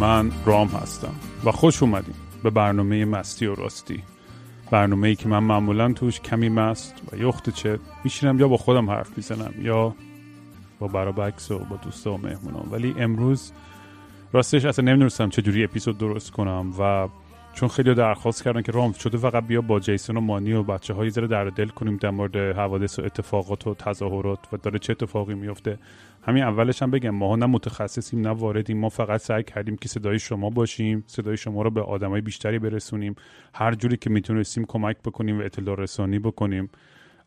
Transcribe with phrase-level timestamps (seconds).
[0.00, 4.02] من رام هستم و خوش اومدیم به برنامه مستی و راستی.
[4.70, 8.90] برنامه ای که من معمولا توش کمی مست و یخت چه میشینم یا با خودم
[8.90, 9.94] حرف می‌زنم یا
[10.78, 12.68] با برابکس و با دوستا و مهمونام.
[12.72, 13.52] ولی امروز
[14.32, 17.08] راستش اصلا نمی‌دونستم چجوری اپیزود درست کنم و
[17.54, 20.94] چون خیلی درخواست کردن که رام شده فقط بیا با جیسون و مانی و بچه
[20.94, 24.90] هایی ذره در دل کنیم در مورد حوادث و اتفاقات و تظاهرات و داره چه
[24.90, 25.78] اتفاقی میفته
[26.26, 28.78] همین اولش هم بگم ما نه متخصصیم نه واردیم.
[28.78, 33.14] ما فقط سعی کردیم که صدای شما باشیم صدای شما رو به آدمای بیشتری برسونیم.
[33.54, 36.70] هر جوری که می‌تونستیم کمک بکنیم و اطلاع رسانی بکنیم.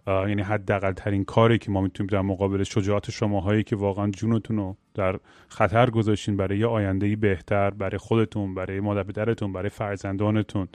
[0.07, 4.75] یعنی حداقل ترین کاری که ما می‌تونیم در مقابل شجاعت شماهایی که واقعا جونتون رو
[4.93, 10.67] در خطر گذاشتین برای یه آینده بهتر برای خودتون برای مادر پدرتون برای فرزندانتون.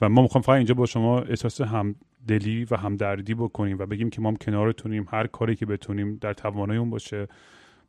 [0.00, 4.20] و ما می‌خوام فقط اینجا با شما احساس همدلی و همدردی بکنیم و بگیم که
[4.20, 7.28] ما هم کنارتونیم هر کاری که بتونیم در توانایی اون باشه.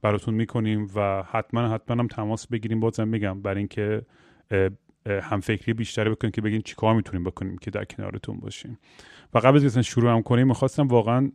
[0.01, 2.79] براتون می‌کنیم و حتما حتما هم تماس بگیریم.
[2.79, 4.01] بازم میگم برای اینکه
[5.05, 8.79] همفکری بیشتری بکنیم که بگیم چیکار می‌تونیم بکنیم که در کنارتون باشیم.
[9.33, 11.31] و قبل از شروع هم کنیم می‌خواستم واقعا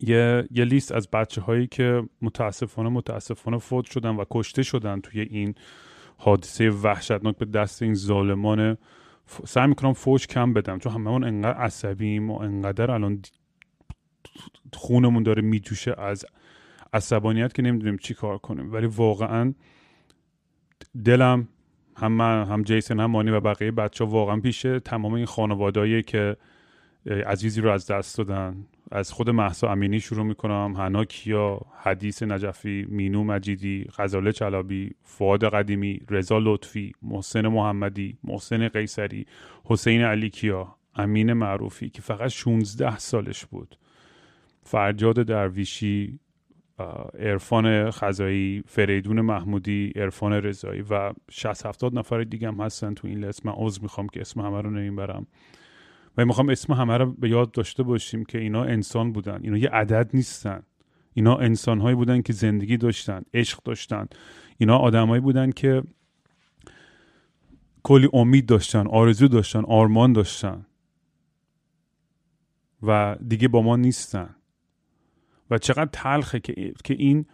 [0.00, 5.20] یه, یه لیست از بچه هایی که متاسفانه متاسفانه فوت شدن و کشته شدن توی
[5.20, 5.54] این
[6.16, 8.76] حادثه وحشتناک به دست این ظالمان
[9.46, 10.78] سعی می‌کنم فوش کم بدم.
[10.78, 13.22] چون هممون انقدر عصبیم و انقدر الان
[14.72, 16.24] خونمون داره میجوشه از
[16.92, 18.72] عصبانیت که نمی‌دونیم چی کار کنیم.
[18.72, 19.54] ولی واقعا
[21.04, 21.48] دلم
[21.96, 26.02] هم من هم جیسن هم مانی و بقیه بچه ها واقعا پیشه تمام این خانوادهایی
[26.02, 26.36] که
[27.26, 28.66] عزیزی رو از دست دادن.
[28.92, 35.44] از خود محسا امینی شروع می‌کنم هنا کیا حدیث نجفی مینو مجیدی غزاله چلابی فواد
[35.44, 39.26] قدیمی رضا لطفی محسن محمدی محسن قیصری
[39.64, 43.78] حسین علی کیا امین معروفی که فقط 16 سالش بود.
[44.62, 46.18] فرجاد درویشی
[47.18, 53.24] عرفان خزایی فریدون محمودی عرفان رضایی و 60 70 نفر دیگه هم هستن تو این
[53.24, 53.46] لیست.
[53.46, 55.26] من عضو می‌خوام که اسم همه رو نمی‌برم.
[56.16, 59.40] و می‌خوام اسم همه رو به یاد داشته باشیم که اینا انسان بودن.
[59.42, 60.62] اینا یه عدد نیستن.
[61.14, 64.06] اینا انسانهایی بودن که زندگی داشتن عشق داشتن.
[64.58, 65.82] اینا آدمایی بودن که
[67.82, 70.66] کلی امید داشتن آرزو داشتن آرمان داشتن.
[72.82, 74.34] و دیگه با ما نیستن.
[75.50, 77.26] و چقدر تلخه که, که این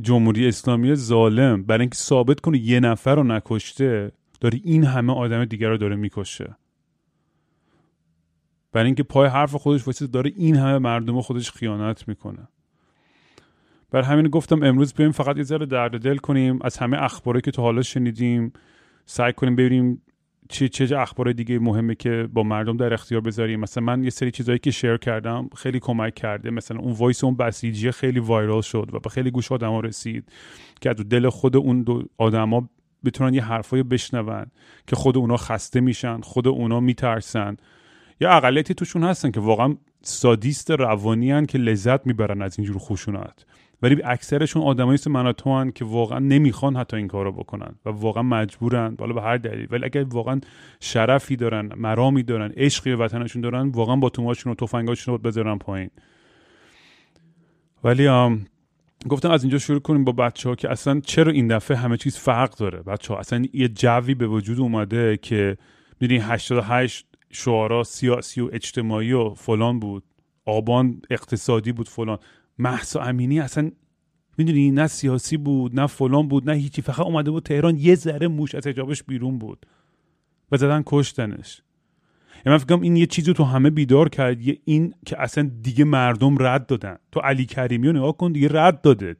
[0.00, 5.44] جمهوری اسلامی ظالم برای اینکه ثابت کنه یه نفر رو نکشته داره این همه آدم
[5.44, 6.56] دیگر رو داره می‌کشه.
[8.72, 12.48] برای اینکه پای حرف خودش واسه داره این همه مردم خودش خیانت می‌کنه.
[13.90, 17.50] بر همین گفتم امروز بیایم فقط یه ذره درد دل کنیم از همه اخباری که
[17.50, 18.52] تا حالا شنیدیم
[19.06, 20.02] سعی کنیم ببینیم
[20.48, 24.30] چه چه اخبار دیگه مهمه که با مردم در اختیار بذاریم؟ مثلا من یه سری
[24.30, 26.50] چیزایی که share کردم خیلی کمک کرده.
[26.50, 30.32] مثلا اون voice اون بسیجی خیلی viral شد و به خیلی گوش آدما رسید
[30.80, 32.68] که از دل خود اون دو آدما
[33.04, 34.46] بتونن یه حرفایی بشنون
[34.86, 37.56] که خود اونا خسته میشن خود اونا میترسن.
[38.20, 43.46] یا اقلیتی توشون هستن که واقعا سادیست روانی که لذت می‌برن از اینجور خشونت.
[43.82, 48.94] ولی اکثرشون آدمایی مثل من که واقعا نمی‌خوان حتی این کارو بکنن و واقعا مجبورن
[48.94, 50.40] بالا به هر دلیل ولی اگر واقعا
[50.80, 55.58] شرفی دارن مرامی دارن عشقی به وطنشون دارن واقعا با توماشون و تفنگاشون رو بذارن
[55.58, 55.90] پایین.
[57.84, 58.08] ولی
[59.08, 62.16] گفتم از اینجا شروع کنیم با بچه ها که اصلا چرا این دفعه همه چیز
[62.16, 65.56] فرق داره؟ بچه ها اصلا یه جوی به وجود اومده که
[66.00, 70.04] می‌دونی 88 شعارا سیاسی و اجتماعی و فلان بود
[70.44, 72.18] آبان اقتصادی بود فلان.
[72.58, 73.70] محسا امینی اصلا
[74.38, 76.82] می‌دونی نه سیاسی بود نه فلان بود نه هیچی.
[76.82, 79.66] فقط اومده بود تهران یه ذره موش از حجابش بیرون بود
[80.52, 81.62] و زدن کشتنش.
[82.46, 85.84] یعنی من فکرم این یه چیزی تو همه بیدار کرد یه این که اصلا دیگه
[85.84, 86.96] مردم رد دادن.
[87.12, 89.16] تو علی کریمی رو نگاه کن دیگه رد داده.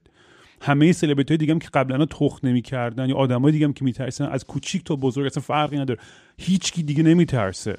[0.60, 4.44] همه سلبریتی دیگه هم که قبلا تخ نمی‌کردن یا آدمای دیگه هم که میترسن از
[4.44, 6.00] کوچیک تا بزرگ اصلا فرقی نداره.
[6.38, 7.78] هیچکی دیگه نمیترسه.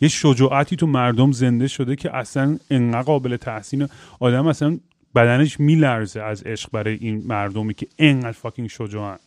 [0.00, 3.88] یه شجاعتی تو مردم زنده شده که اصلا انقدر قابل تحسین
[4.20, 4.78] آدم اصلا
[5.14, 9.18] بدنش میلرزه از عشق برای این مردمی که انقدر فاکینگ شجاعن.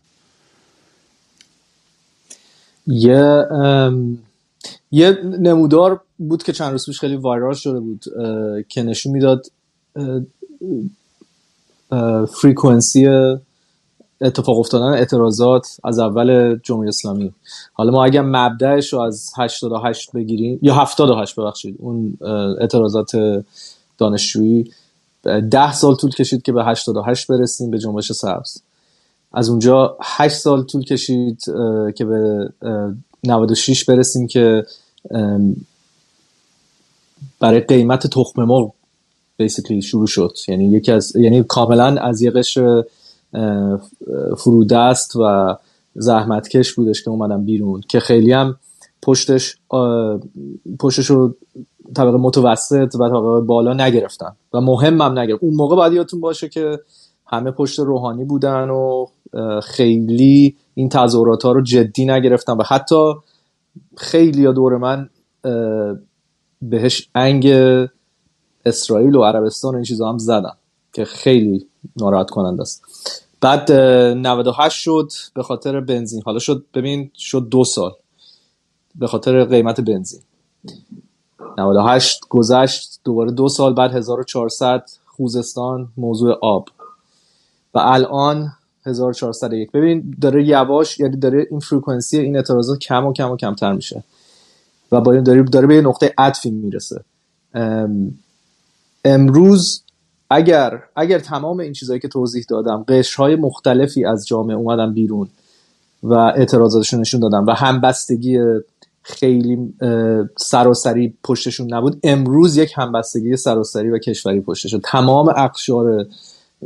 [2.87, 3.45] یه
[4.91, 8.03] یه نمودار بود که چند روز پیش خیلی وایرال شده بود
[8.69, 9.45] که نشون می‌داد
[12.41, 13.07] فریکونسی
[14.21, 17.33] اتفاق افتادن اعتراضات از اول جمهوری اسلامی.
[17.73, 22.17] حالا ما اگر مبدعش رو از 88 بگیریم یا 78 ببخشید اون
[22.59, 23.11] اعتراضات
[23.97, 24.71] دانشجویی
[25.51, 28.61] ده سال طول کشید که به 88 برسیم به جنبش سبز.
[29.33, 31.43] از اونجا 8 سال طول کشید
[31.95, 32.49] که به
[33.23, 34.65] 96 برسیم که
[37.39, 38.71] برای قیمت تخم مرغ
[39.37, 40.37] بیسیکلی شروع شد.
[40.47, 42.83] یعنی یکی از یعنی کاملا از یه قشر
[44.37, 45.55] فرودست و
[45.95, 48.57] زحمتکش بودش که اومدم بیرون که خیلی هم
[49.01, 49.57] پشتش
[50.79, 51.35] پشتش رو
[51.95, 55.43] طبقه متوسط و طبقه بالا نگرفتن و مهم هم نگرفت.
[55.43, 56.79] اون موقع باید یادتون باشه که
[57.27, 59.05] همه پشت روحانی بودن و
[59.63, 63.13] خیلی این تظاهرات ها رو جدی نگرفتن و حتی
[63.97, 65.09] خیلی یا دور من
[66.61, 67.47] بهش انگ
[68.65, 70.53] اسرائیل و عربستان و این چیزا هم زدن
[70.93, 72.83] که خیلی ناراحت کننده است.
[73.41, 76.21] بعد 98 شد به خاطر بنزین.
[76.25, 77.93] حالا شد ببین شد دو سال
[78.95, 80.21] به خاطر قیمت بنزین.
[81.57, 86.69] 98 گذشت دوباره دو سال بعد 1400 خوزستان موضوع آب.
[87.73, 88.51] و الان
[88.85, 93.73] 1401 ببین داره یواش یعنی داره این فرکانسی این اعتراضات کم و کم و کمتر
[93.73, 94.03] میشه.
[94.91, 97.03] و با داره داره به نقطه عطفی می‌رسه.
[99.05, 99.83] امروز
[100.29, 105.27] اگر اگر تمام این چیزهایی که توضیح دادم قشرهای مختلفی از جامعه اومدن بیرون
[106.03, 108.39] و اعتراضاتشون نشون دادم و همبستگی
[109.01, 109.73] خیلی
[110.37, 114.81] سراسری پشتشون نبود امروز یک همبستگی سراسری و کشوری پشتشون.
[114.83, 116.05] تمام اقشار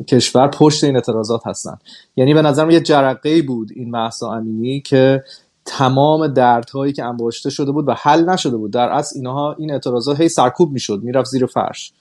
[0.07, 1.77] کشور پشت این اعتراضات هستن.
[2.15, 5.23] یعنی به نظرم یه جرقه بود این محسا امینی که
[5.65, 8.71] تمام دردهایی که انباشته شده بود و حل نشده بود.
[8.71, 11.93] در اصل اینها این اعتراضات هی سرکوب می‌شد می‌رفت زیر فرش.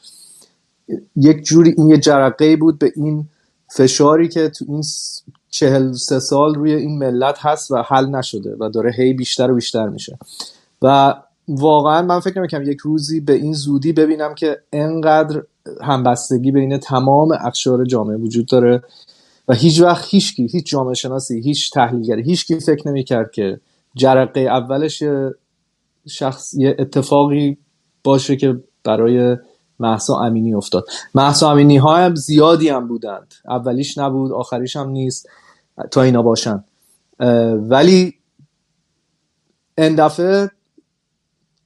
[1.17, 3.29] یک جوری این یه جرقه بود به این
[3.77, 4.83] فشاری که تو این
[5.51, 9.55] چهل سه سال روی این ملت هست و حل نشده و داره هی بیشتر و
[9.55, 10.19] بیشتر میشه.
[10.83, 11.15] و
[11.49, 15.43] واقعا من فکر نمی‌کنم یک روزی به این زودی ببینم که انقدر
[15.83, 18.83] همبستگی بین تمام اقشار جامعه وجود داره
[19.49, 23.61] و هیچ وقت هیچکی هیچ جامعه شناسی هیچ تحلیلگری هیچکی فکر نمی‌کرد که
[23.95, 25.03] جرقه اولش
[26.09, 27.57] شخص یه اتفاقی
[28.05, 29.37] باشه که برای
[29.81, 30.85] محسا امینی افتاد.
[31.15, 33.35] محسا امینی ها هم زیادی هم بودند.
[33.49, 35.29] اولیش نبود آخریش هم نیست.
[35.91, 36.65] تا اینا باشن.
[37.61, 38.15] ولی
[39.79, 40.51] این دفعه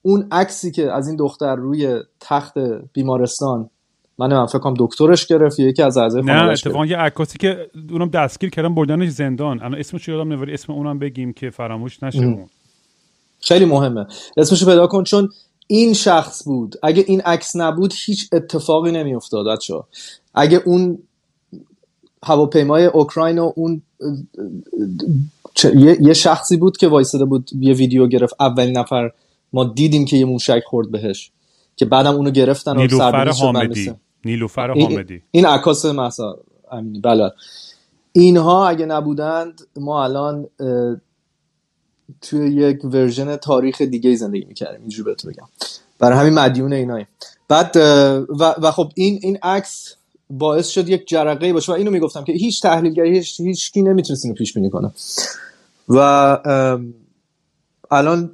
[0.02, 2.58] اون عکسی که از این دختر روی تخت
[2.92, 3.70] بیمارستان
[4.18, 8.08] من من فکر کنم دکترش گرفت یکی از اعضای نه اتفاقا یه عکاسی که اونم
[8.08, 9.62] دستگیر کردن بردنش زندان.
[9.62, 12.46] الان اسمش یادم نمیاد اسم اونم بگیم که فراموش نشه
[13.40, 14.06] خیلی مهمه.
[14.36, 15.28] اسمشو پیدا کن چون
[15.66, 16.76] این شخص بود.
[16.82, 19.74] اگه این عکس نبود هیچ اتفاقی نمیافتاد بچه
[20.34, 20.98] اگه اون
[22.22, 23.82] هواپیمای اوکراین و اون
[26.00, 28.34] یه،, شخصی بود که وایساده بود یه ویدیو گرفت.
[28.40, 29.10] اولین نفر
[29.52, 31.30] ما دیدیم که یه موشک خورد بهش
[31.76, 33.92] که بعدم اونو گرفتن و نیلوفر حامدی.
[34.24, 35.22] نیلوفر حامدی.
[35.30, 36.38] این عکاس محسا
[36.72, 37.30] امینی بله.
[38.12, 40.46] اینها اگه نبودند ما الان
[42.20, 44.80] توی یک ورژن تاریخ دیگه زندگی می‌کردیم.
[44.80, 45.46] اینجوری بهتون بگم.
[45.98, 47.06] برای همین مدیون اینایی.
[47.48, 47.76] بعد
[48.28, 49.94] و, و خب این این عکس
[50.30, 54.24] باعث شد یک جرقه باشه و اینو می‌گفتم که هیچ تحلیلگری هیچ هیچ کی نمی‌تونست
[54.24, 54.92] اینو پیش بینی کنه.
[55.88, 55.98] و
[57.90, 58.30] الان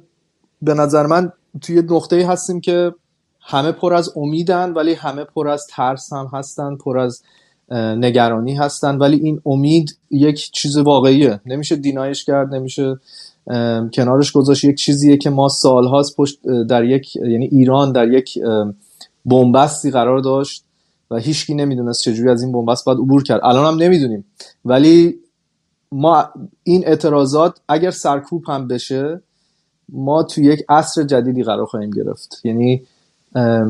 [0.61, 2.93] به نظر من توی نقطه هستیم که
[3.41, 7.23] همه پر از امیدن ولی همه پر از ترس هم هستن پر از
[7.71, 11.41] نگرانی هستن ولی این امید یک چیز واقعیه.
[11.45, 12.99] نمیشه دینایش کرد نمیشه
[13.93, 14.63] کنارش گذاشت.
[14.63, 18.39] یک چیزیه که ما سالهاست پشت در یک یعنی ایران در یک
[19.25, 20.63] بنبستی قرار داشت
[21.11, 23.41] و هیچکی نمی‌دونست چجوری از این بنبست باید عبور کرد.
[23.43, 24.25] الان هم نمی‌دونیم.
[24.65, 25.15] ولی
[25.91, 26.29] ما
[26.63, 29.21] این اعتراضات اگر سرکوب هم بشه
[29.89, 32.41] ما تو یک عصر جدیدی قرار خواهیم گرفت.
[32.43, 32.83] یعنی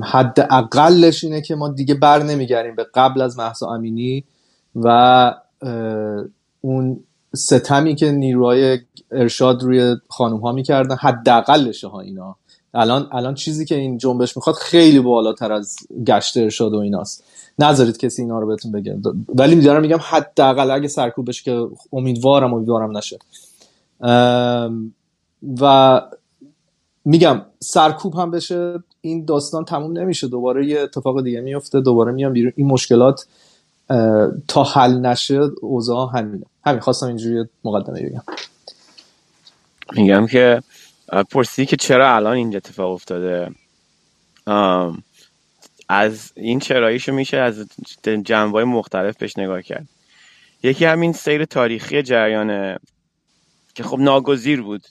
[0.04, 4.24] حد اقلش اینه که ما دیگه بر نمیگردیم به قبل از محسا امینی
[4.76, 5.36] و
[6.62, 7.00] اون
[7.36, 8.80] ستمی که نیروهای
[9.12, 12.36] ارشاد روی خانوم ها می‌کردن حداقلشه ها اینا.
[12.74, 17.24] الان الان چیزی که این جنبش می‌خواد خیلی بالاتر از گشت ارشاد و ایناست.
[17.60, 19.00] نذارید کسی اینا رو بهتون بگه.
[19.36, 23.20] ولی میدارم میگم حداقل اگه سرکوب بشه که امیدوارم امیدوارم نشه.
[25.62, 26.02] و
[27.06, 30.28] میگم سرکوب هم بشه این داستان تموم نمیشه.
[30.28, 32.54] دوباره یه اتفاق دیگه میفته دوباره میام بیرون.
[32.56, 33.26] این مشکلات
[34.48, 36.46] تا حل نشه اوضاع همینه.
[36.66, 38.24] همین خواستم اینجوری مقدمه بگم.
[39.94, 40.62] میگم که
[41.32, 43.50] پرسی که چرا الان اینجا اتفاق افتاده.
[45.90, 47.68] از این چراییشو میشه از
[48.24, 49.88] جنبه مختلف بهش نگاه کرد.
[50.64, 52.78] یکی همین سیر تاریخی جریانه
[53.76, 54.82] که خب ناگزیر بود.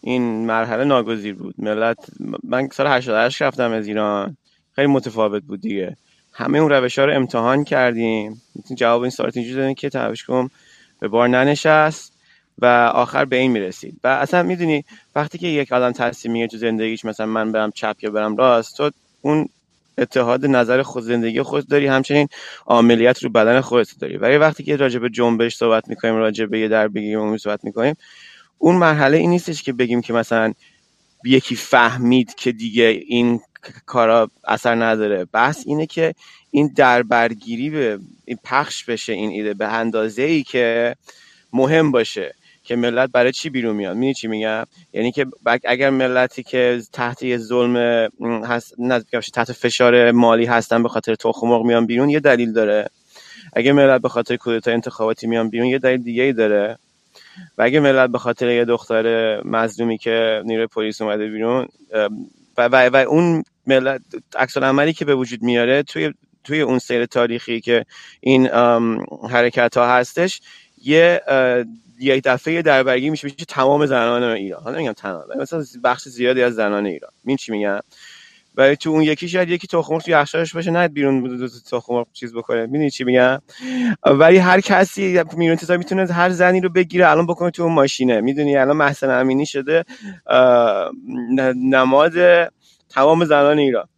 [0.00, 1.54] این مرحله ناگزیر بود.
[1.58, 1.98] ملت
[2.42, 4.36] من سال 88 رفتم از ایران.
[4.74, 5.96] خیلی متفاوت بود دیگه.
[6.32, 8.42] همه اون روش ها رو امتحان کردیم.
[8.76, 9.90] جواب این سوالات اینجوری دادیم که
[10.26, 10.50] کن
[11.04, 12.12] به بار ننشست
[12.58, 14.00] و آخر به این می‌رسید.
[14.04, 14.84] و اصلا می‌دونی
[15.14, 18.76] وقتی که یک آدم تصمیم میگه تو زندگیش مثلا من برم چپ یا برم راست
[18.76, 19.48] تو اون
[19.98, 22.28] اتحاد نظر خود زندگی خود داری همچنین
[22.66, 24.16] عملیات رو بدن خودت داری.
[24.16, 27.94] ولی وقتی که راجع به جنبش صحبت می‌کنیم راجع به یه در بگیریم صحبت می‌کنیم
[28.58, 30.52] اون مرحله این نیستش که بگیم که مثلا
[31.24, 33.40] یکی فهمید که دیگه این
[33.86, 35.24] کارا اثر نداره.
[35.24, 36.14] بحث اینه که
[36.50, 40.96] این دربرگیری به این پخش بشه این ایده به اندازه ای که
[41.52, 43.96] مهم باشه که ملت برای چی بیرون میاد.
[43.96, 45.26] می‌دونی چی میگم؟ یعنی که
[45.64, 47.76] اگر ملتی که تحت یه ظلم
[48.44, 48.74] هست
[49.34, 52.88] تحت فشار مالی هستن به خاطر تخم میان بیرون یه دلیل داره.
[53.52, 56.78] اگه ملت به خاطر کودتا انتخاباتی میان بیرون یه دلیل دیگه ای داره.
[57.58, 61.68] و اگه ملت به خاطر یه دختر مظلومی که نیروی پلیس اومده بیرون
[62.58, 64.00] و, و, و اون ملت
[64.56, 67.86] عملی که به وجود میاره توی توی اون سیر تاریخی که
[68.20, 68.46] این
[69.30, 70.40] حرکت ها هستش
[70.82, 71.20] یه
[72.00, 74.62] یک دفعه دربرگی میشه میشه تمام زنان ایران.
[74.62, 77.10] حالا میگم تمام مثلا بخش زیادی از زنان ایران.
[77.26, 77.80] این چی میگم؟
[78.56, 82.66] ولی تو اون یکی شاید یکی تخم تو یخچالش باشه نه بیرون تخم چیز بکنه.
[82.66, 83.38] می‌دونی چی میگم؟
[84.06, 88.20] ولی هر کسی میرون تیزا می‌تونه هر زنی رو بگیره الان بکنه تو اون ماشینه.
[88.20, 89.84] می‌دونی الان محسن امینی شده
[91.56, 92.12] نماد
[92.88, 93.88] تمام زنان ایران.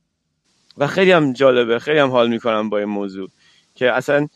[0.79, 3.29] و خیلی هم جالبه خیلی هم حال می‌کنم با این موضوع
[3.75, 4.29] که اصلا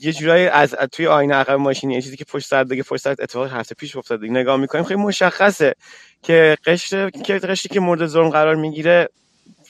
[0.00, 3.10] یه جورایی از توی آینه عقب ماشین یه چیزی که پشت سر دیگه پشت سر
[3.10, 5.74] اتفاق هفته پیش افتاده نگاه می‌کنیم خیلی مشخصه
[6.22, 9.08] که قشر که قشری که مورد ظلم قرار می‌گیره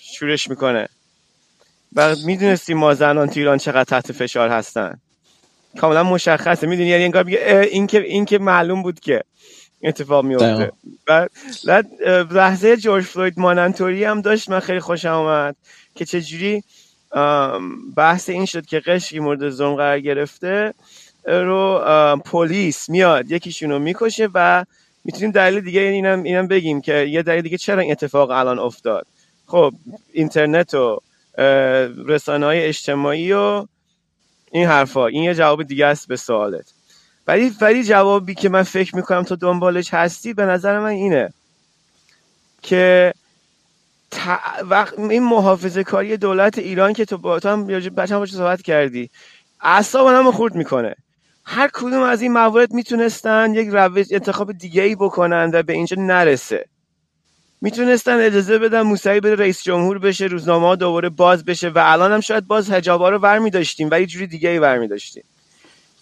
[0.00, 0.88] شورش می‌کنه.
[1.94, 5.00] و می‌دونستی ما زنان تو ایران چقدر تحت فشار هستن.
[5.78, 6.66] کاملا مشخصه.
[6.66, 9.22] می‌دونی؟ یعنی انگار میگه این که این که معلوم بود که
[9.82, 10.72] اتفاق میفته
[11.08, 11.28] و
[12.30, 15.56] لحظه جورج فلوید ماننتوری هم داشت من خیلی خوشم آمد
[15.94, 16.62] که چجوری
[17.96, 20.74] بحث این شد که قشری مورد ظلم قرار گرفته
[21.24, 21.82] رو
[22.24, 24.64] پلیس میاد یکیشون رو می‌کشه و
[25.04, 29.06] می‌تونیم دلیل دیگه اینم اینم بگیم که یه دلیل دیگه چرا این اتفاق الان افتاد.
[29.46, 29.72] خب
[30.12, 31.00] اینترنت و
[32.06, 33.66] رسانه های اجتماعی و
[34.52, 35.06] این حرفا.
[35.06, 36.72] این یه جواب دیگه است به سوالت.
[37.26, 41.32] ولی ولی جوابی که من فکر می‌کنم تو دنبالش هستی به نظر من اینه
[42.62, 43.14] که
[44.62, 49.10] وقت این محافظه کاری دولت ایران که تو با تو هم بچه صحبت کردی.
[49.60, 50.94] اعصاب هم خورد می‌کنه.
[51.44, 55.96] هر کدوم از این موارد می‌تونستن یک روش انتخاب دیگه ای بکنن و به اینجا
[56.00, 56.64] نرسه.
[57.60, 62.12] می‌تونستن اجازه بدن موسوی بره رئیس جمهور بشه روزنامه ها دوباره باز بشه و الان
[62.12, 65.24] هم شاید باز حجابا رو ور داشتیم ولی جوری دیگه ای ور داشتیم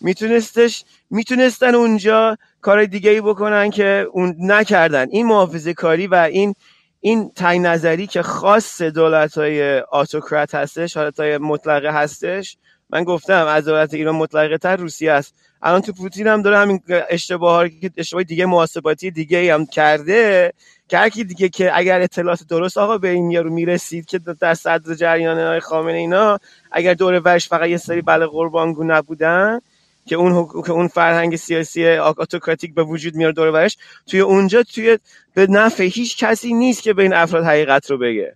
[0.01, 5.07] میتونستش می‌تونستن اونجا کار دیگه ای بکنن که اون نکردن.
[5.11, 6.55] این محافظه کاری و این
[7.01, 12.57] این تای نظری که خاص دولت های آتوکرات هستش حالت های مطلقه هستش
[12.91, 15.35] من گفتم از دولت ایران مطلقه تر روسیه است.
[15.63, 20.53] الان تو پوتین هم داره همین اشتباه که اشتباه دیگه محاسباتی دیگه هم کرده
[20.89, 24.95] که هر دیگه که اگر اطلاعات درست آقا به این یارو می‌رسید که در صدر
[24.95, 26.39] جریان های خامنه اینا
[26.73, 29.61] اگر دور ورش فقط یه سری بله قربانگو نبودن
[30.07, 33.71] که اون که اون فرهنگ سیاسی آتوکراتیک به وجود میاره دور
[34.07, 34.99] توی اونجا توی
[35.35, 38.35] به نفع هیچ کسی نیست که به این افراد حقیقت رو بگه.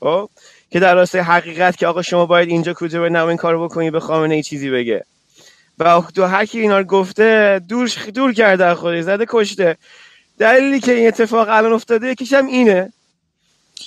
[0.00, 0.30] خب؟
[0.70, 4.00] که در راستای حقیقت که آقا شما باید اینجا کجا به این کارو بکنی به
[4.00, 5.04] خامنه ای چیزی بگه.
[5.78, 9.76] و تو هر کی اینا رو گفته دور دور کرده خودی زده کشته.
[10.38, 12.92] دلیلی که این اتفاق الان افتاده یکیش هم اینه.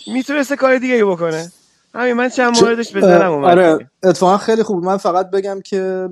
[0.07, 1.51] می‌تونسته کار دیگه بکنه.
[1.95, 4.83] همین من چند موردش بزنم آره اتفاقا خیلی خوب.
[4.83, 6.09] من فقط بگم که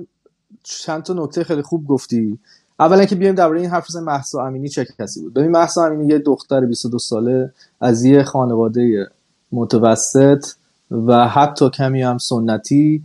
[0.62, 2.38] چند تا نکته خیلی خوب گفتی.
[2.80, 6.06] اولا که بیایم درباره این حرف بزنیم مهسا امینی چه کسی بود؟ ببین مهسا امینی
[6.12, 9.10] یه دختر 22 ساله از یه خانواده
[9.52, 10.46] متوسط
[10.90, 13.02] و حتی کمی هم سنتی.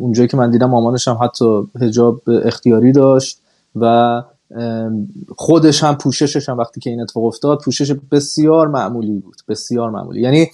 [0.00, 3.40] اونجایی که من دیدم مامانش هم حتی حجاب اختیاری داشت
[3.76, 4.22] و
[5.36, 10.20] خودش هم پوششش هم وقتی که این اتفاق افتاد پوشش بسیار معمولی بود بسیار معمولی.
[10.20, 10.50] یعنی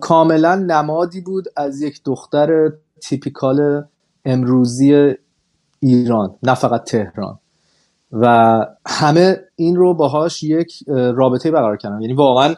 [0.00, 3.84] کاملا نمادی بود از یک دختر تیپیکال
[4.24, 5.14] امروزی
[5.80, 7.38] ایران نه فقط تهران.
[8.12, 12.00] و همه این رو باهاش یک رابطه برقرار کردن.
[12.00, 12.54] یعنی واقعا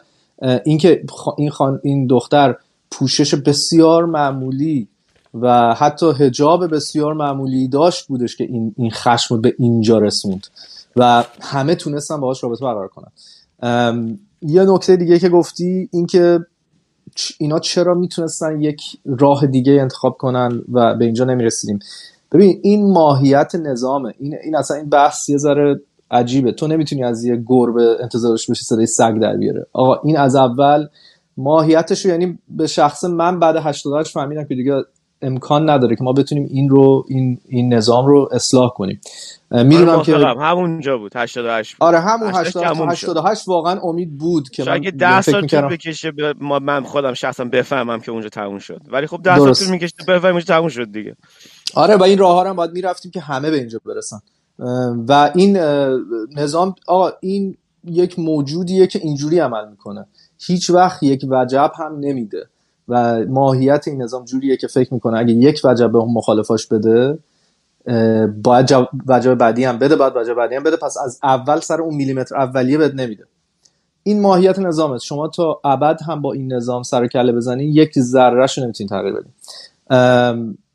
[0.65, 1.03] اینکه
[1.37, 2.55] این خان این دختر
[2.91, 4.87] پوشش بسیار معمولی
[5.33, 10.47] و حتی هجاب بسیار معمولی داشت بودش که این این خشم به اینجا رسوند.
[10.95, 13.11] و همه تونستن باهاش رابطه برقرار کنن.
[14.41, 16.39] یه نکته دیگه که گفتی اینکه
[17.37, 21.79] اینا چرا می‌تونستن یک راه دیگه انتخاب کنن و به اینجا نمی‌رسیدیم؟
[22.31, 24.13] ببین این ماهیت نظامه.
[24.19, 25.79] این این اصلا این بحث یه ذره
[26.11, 26.51] عجیبه.
[26.51, 29.65] تو نمی‌تونی از یه گربه انتظارش بشی صدای سگ در بیاره.
[29.73, 30.87] آقا این از اول
[31.37, 34.73] ماهیتش یعنی به شخص من بعد 88 فهمیدم که دیگه
[35.21, 38.99] امکان نداره که ما بتونیم این رو این این نظام رو اصلاح کنیم.
[39.53, 44.91] می‌دونم آره، که همونجا بود 88 آره همون 88 واقعا امید بود که من اگه
[44.91, 48.81] 10 سال طول بکشه ما من خودم شخصا بفهمم که اونجا تموم شد.
[48.91, 51.15] ولی خب 10 سال طول می‌کشه بفهمم اونجا تموم شد دیگه.
[51.75, 54.19] آره و این راه ها هم باید می‌رفتیم که همه به اینجا برسن.
[55.07, 55.57] و این
[56.35, 60.05] نظام آقا این یک موجودیه که اینجوری عمل می‌کنه.
[60.39, 62.47] هیچ وقت یک وجب هم نمیده.
[62.87, 67.17] و ماهیت این نظام جوریه که فکر می‌کنه اگه یک وجب به مخالفاش بده
[68.43, 68.73] باید
[69.07, 70.75] وجب بعدی هم بده باید وجب بعدی هم بده.
[70.75, 73.23] پس از اول سر اون میلیمتر اولیه بد نمیده.
[74.03, 78.59] این ماهیت نظامه شما تا ابد هم با این نظام سر کله بزنی یک ذرهش
[78.59, 79.33] نمی‌تونین تغییر بدین.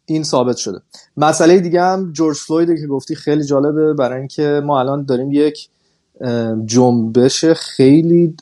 [0.07, 0.81] این ثابت شده.
[1.17, 5.69] مسئله دیگه هم جورج فلویده که گفتی خیلی جالبه برای اینکه ما الان داریم یک
[6.65, 8.37] جنبش خیلی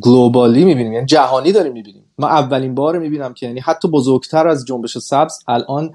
[0.00, 0.92] گلوبالی می‌بینیم.
[0.92, 2.04] یعنی جهانی داریم می‌بینیم.
[2.18, 5.94] من اولین بار می‌بینم که یعنی حتی بزرگتر از جنبش سبز الان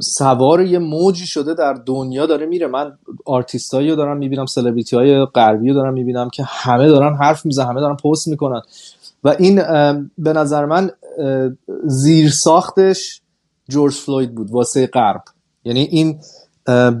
[0.00, 2.66] سوار یه موجی شده در دنیا داره میره.
[2.66, 7.46] من آرتیستایی رو دارم می‌بینم سلبریتی های غربی رو دارم می‌بینم که همه دارن حرف
[7.46, 8.60] میزن همه دارن پست می‌کنن.
[9.24, 9.56] و این
[10.18, 10.90] به نظر من
[11.84, 13.20] زیر ساختش
[13.68, 15.22] جورج فلوید بود واسه غرب.
[15.64, 16.20] یعنی این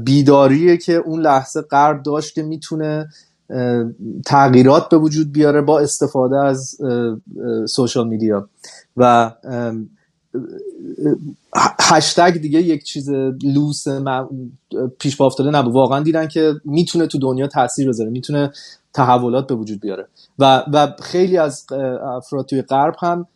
[0.04, 3.08] بیداریه که اون لحظه غرب داشت که می‌تونه
[4.26, 6.76] تغییرات به وجود بیاره با استفاده از
[7.68, 8.48] سوشال میدیا.
[8.96, 9.32] و
[11.80, 13.10] هشتگ دیگه یک چیز
[13.42, 13.84] لوس
[14.98, 15.74] پیش با افتاده نبود.
[15.74, 18.52] واقعا دیدن که می‌تونه تو دنیا تاثیر بذاره می‌تونه
[18.94, 20.06] تحولات به وجود بیاره.
[20.38, 21.66] و, و خیلی از
[22.16, 23.26] افراد توی غرب هم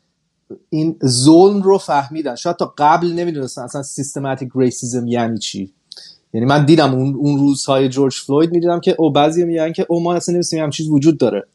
[0.70, 2.34] این ظلم رو فهمیدن.
[2.34, 5.72] شاید تا قبل نمی‌دونستن اصلا سیستماتیک ریسیزم یعنی چی.
[6.34, 10.02] یعنی من دیدم اون, اون روزهای جورج فلوید می‌دیدم که او بعضی میگن که او
[10.02, 11.46] ما اصلا نمیستیم هم چیز وجود داره.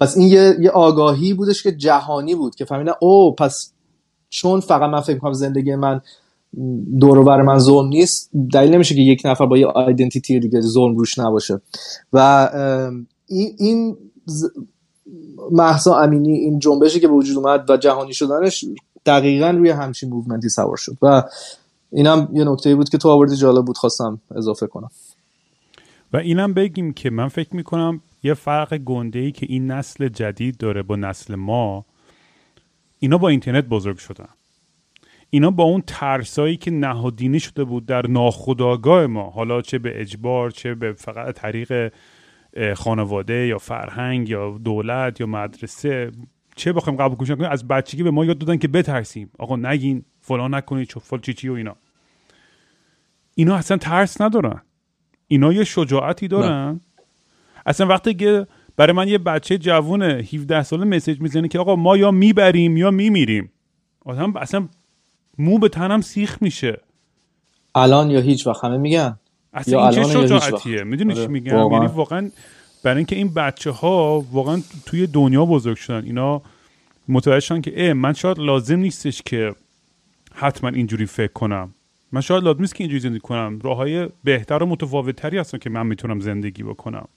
[0.00, 3.72] پس این یه, یه آگاهی بودش که جهانی بود که فهمیدن او پس
[4.34, 6.00] چون فقط من فکر کنم زندگی من
[7.00, 11.18] دور من ظلم نیست دلیل نمیشه که یک نفر با یه آیدنتیتی دیگه ظلم روش
[11.18, 11.60] نباشه.
[12.12, 12.48] و
[13.28, 13.96] این,
[15.50, 18.64] محسا امینی این جنبشی که به وجود اومد و جهانی شدنش
[19.06, 20.96] دقیقا روی همچین موومنتی سوار شد.
[21.02, 21.22] و
[21.92, 24.90] اینم یه نکته بود که تو آوردی جالب بود خواستم اضافه کنم.
[26.12, 30.56] و اینم بگیم که من فکر می‌کنم یه فرق گنده ای که این نسل جدید
[30.56, 31.84] داره با نسل ما
[32.98, 34.28] اینا با اینترنت بزرگ شدن.
[35.30, 40.50] اینا با اون ترسایی که نهادینه شده بود در ناخودآگاه ما حالا چه به اجبار
[40.50, 41.92] چه به فقط طریق
[42.76, 46.12] خانواده یا فرهنگ یا دولت یا مدرسه
[46.56, 49.30] چه بخوایم قبول کنیم از بچگی به ما یاد دادن که بترسیم.
[49.38, 51.76] آقا نگین فلان نکنید چه فل چی چی و اینا.
[53.34, 54.62] اینا اصلا ترس ندارن.
[55.26, 56.72] اینا یه شجاعتی دارن.
[56.72, 56.80] نه.
[57.66, 61.96] اصلا وقتی که برای من یه بچه جوون 17 ساله مسیج می‌زنه که آقا ما
[61.96, 63.52] یا می‌بریم یا میمیریم.
[64.04, 64.68] آدم اصلا
[65.38, 66.80] مو به تنم سیخ میشه.
[67.74, 69.18] الان یا هیچ وقت همه میگن.
[69.52, 72.30] اصلا این چه شجاعتیه؟ می‌دونی چی آره، میگم؟ یعنی واقعا
[72.82, 76.42] برای اینکه این بچه ها واقعا توی دنیا بزرگ شدن اینا
[77.08, 79.54] متوجه شدن که اه من شاید لازم نیستش که
[80.34, 81.74] حتما اینجوری فکر کنم.
[82.12, 83.58] من شاید لازم نیست که اینجوری زندگی کنم.
[83.62, 87.08] راه های بهتر و متفاوتتری هستن که من می‌تونم زندگی بکنم.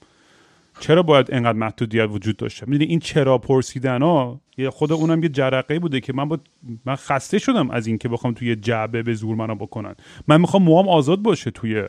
[0.80, 5.78] چرا باید انقدر محدودیت وجود داشته؟ می‌دونی این چرا پرسیدن ها خود اونم یه جرقه
[5.78, 6.38] بوده که من با
[6.84, 9.94] من خسته شدم از این که بخوام توی جعبه به زور منو بکنن.
[10.28, 11.84] من می‌خوام موام آزاد باشه توی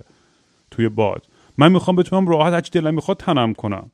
[0.72, 1.28] توی باد.
[1.58, 3.92] من می‌خوام بتونم راحت هرچی دلم می‌خواد تنم کنم.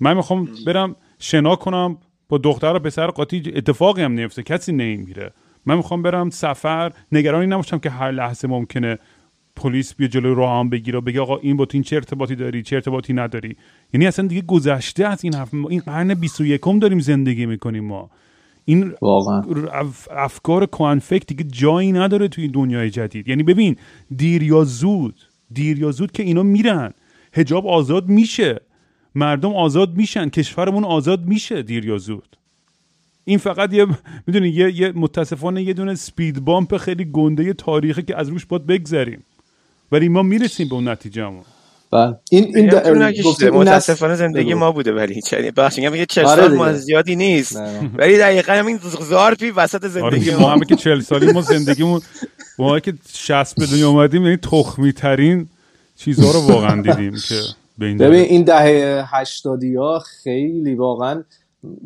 [0.00, 1.96] من می‌خوام برم شنا کنم
[2.28, 5.32] با دختر و پسر قاطی اتفاقی هم نیفته کسی نمیره
[5.66, 8.98] من می‌خوام برم سفر نگرانی نباشم که هر لحظه ممکنه
[9.60, 12.62] پلیس بیا جلوی راه هم بگیره و بگه آقا این با این چه ارتباطی داری
[12.62, 13.56] چه ارتباطی نداری؟
[13.94, 18.10] یعنی اصلا دیگه گذشته از این حرف این قرن 21 داریم زندگی می‌کنیم ما.
[18.64, 19.42] این واقعا.
[20.10, 23.28] افکار کوانفکت دیگه جایی نداره توی دنیای جدید.
[23.28, 23.76] یعنی ببین
[24.16, 25.14] دیر یا زود
[25.52, 26.92] دیر یا زود که اینا میرن.
[27.32, 28.60] هجاب آزاد میشه.
[29.14, 30.28] مردم آزاد میشن.
[30.28, 32.36] کشورمون آزاد میشه دیر یا زود.
[33.24, 33.86] این فقط یه
[34.26, 38.66] می‌دونی یه, یه متاسفانه یه دونه سپید بامپ خیلی گنده تاریخی که از روش باید
[38.66, 39.22] بگذریم.
[39.92, 41.42] ولی ما می‌رسیم به اون نتیجهمون.
[41.92, 42.16] بله.
[42.30, 42.70] این این
[43.50, 45.22] متاسفانه زندگی ما بوده ولی.
[45.22, 47.56] چنین بخش میگم یه 40 آره سال ما زیادی نیست.
[47.94, 50.50] ولی دقیقاً همین زارپی وسط زندگی ما.
[50.50, 52.00] هم که 40 سالی ما زندگیمون
[52.58, 55.48] ما که 60 به دنیا اومدیم یعنی تخمی ترین
[55.96, 57.34] چیزها رو واقعا دیدیم که
[57.80, 61.22] ببین این دهه 80 ها خیلی واقعا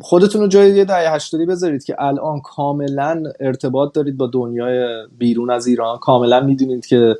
[0.01, 5.51] خودتون رو جای یه دهه هشتادی بذارید که الان کاملا ارتباط دارید با دنیای بیرون
[5.51, 5.97] از ایران.
[5.97, 7.15] کاملا می‌دونید که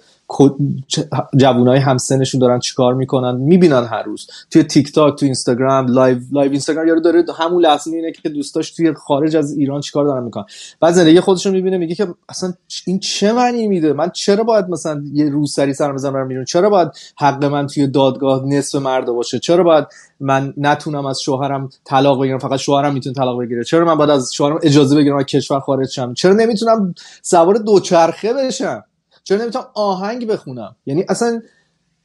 [1.38, 4.28] جوانای همسنشون دارن چیکار می‌کنن؟ می‌بینن هر روز.
[4.52, 8.72] توی تیک تاک تو اینستاگرام لایو لایو اینستاگرام یارو داره همون لحظه می‌بینه که دوستاش
[8.72, 10.46] توی خارج از ایران چیکار دارن می‌کنن.
[10.80, 12.54] بعد زندگی خودشون می‌بینه میگه که اصلا
[12.88, 16.70] این چه معنی میده؟ من چرا باید مثلا یه روز سری سر بزنم بیرون؟ چرا
[16.70, 19.86] باید حق من توی دادگاه نصف مرد باشه؟ چرا باید
[20.20, 23.64] من نتونم از شوهرم طلاق بگیرم؟ فقط شوهرم می‌تونه طلاق بگیره.
[23.64, 28.34] چرا من باید از شوهرم اجازه بگیرم از کشور خارج شم؟ چرا نمی‌تونم سوار دوچرخه
[28.34, 28.84] بشم؟
[29.26, 31.42] چرا نمی‌تونم آهنگ بخونم؟ یعنی اصلا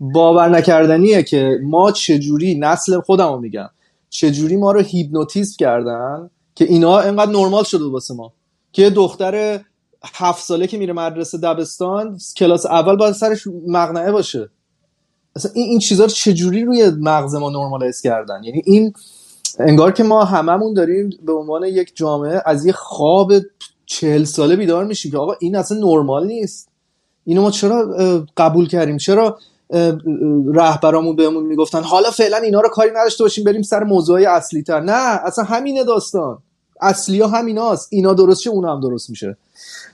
[0.00, 3.70] باور نکردنیه که ما چجوری نسل خودمو میگم.
[4.10, 8.32] چجوری ما رو هیپنوتیزم کردن که اینا انقدر نرمال شده واسه ما.
[8.72, 9.60] که دختر
[10.14, 14.50] هفت ساله که میره مدرسه دبستان کلاس اول باید سرش مقنعه باشه.
[15.36, 18.92] اصلا این, این چیزها رو چجوری روی مغز ما نرمالایز کردن؟ یعنی این
[19.58, 23.32] انگار که ما هممون داریم به عنوان یک جامعه از یه خواب
[23.86, 26.69] چهل ساله بیدار میشیم که آقا این اصلا نرمال نیست.
[27.30, 27.94] اینو ما چرا
[28.36, 29.38] قبول کردیم؟ چرا
[30.54, 34.80] رهبرامون بهمون می‌گفتن حالا فعلا اینا رو کاری نداشته باشیم بریم سر موضوعی اصلی تر
[34.80, 36.38] نه اصلا همینه داستان.
[36.80, 37.88] اصلی ها همیناست.
[37.90, 39.36] اینا درست شه اون هم درست میشه.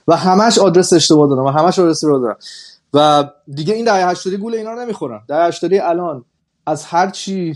[0.07, 2.35] و همش آدرس اشتباه دارن و همش آدرس رو دارن
[2.93, 5.21] و دیگه این دهه 80 گول اینا رو نمی‌خورن.
[5.27, 6.25] دهه 80 الان
[6.65, 7.55] از هر چی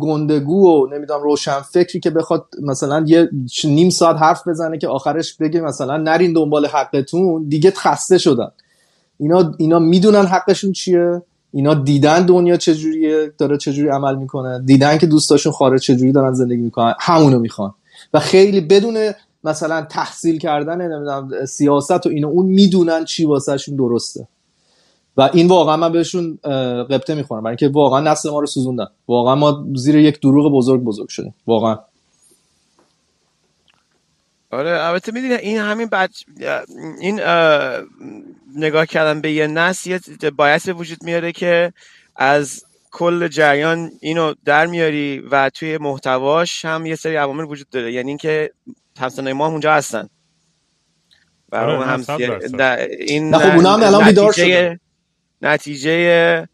[0.00, 3.28] گندگو و نمی‌دونم روشن فکری که بخواد مثلا یه
[3.64, 8.50] نیم ساعت حرف بزنه که آخرش بگه مثلا نرین دنبال حقتون دیگه خسته شدن.
[9.22, 15.06] اینا اینا می‌دونن حقشون چیه؟ اینا دیدن دنیا چجوریه؟ داره چجوری عمل می‌کنه؟ دیدن که
[15.06, 17.74] دوستاشون خارج چجوری دارن زندگی می‌کنن؟ همونو می‌خوان.
[18.14, 18.98] و خیلی بدون
[19.44, 24.28] مثلا تحصیل کردن نمی‌دونم سیاست و اینو اون می‌دونن چی واسهشون درسته.
[25.16, 26.38] و این واقعا من بهشون
[26.90, 27.42] قبطه می‌خورم.
[27.42, 28.86] برای اینکه واقعا نسل ما رو سوزوندن.
[29.08, 31.34] واقعا ما زیر یک دروغ بزرگ بزرگ شدیم.
[31.46, 31.78] واقعا.
[34.52, 36.22] آره البته می‌دونی این همین بچ...
[37.00, 37.20] این
[38.56, 41.72] نگاه کردن به یه نسل یه باعث وجود میاره که
[42.16, 47.92] از کل جریان اینو در میاری و توی محتواش هم یه سری عوامل وجود داره.
[47.92, 48.50] یعنی اینکه
[48.98, 50.08] همسنای ما هم اونجا هستن.
[51.52, 52.04] و آره هم
[52.98, 54.80] این خب هم الان بیدار شده.
[55.42, 56.48] نتیجه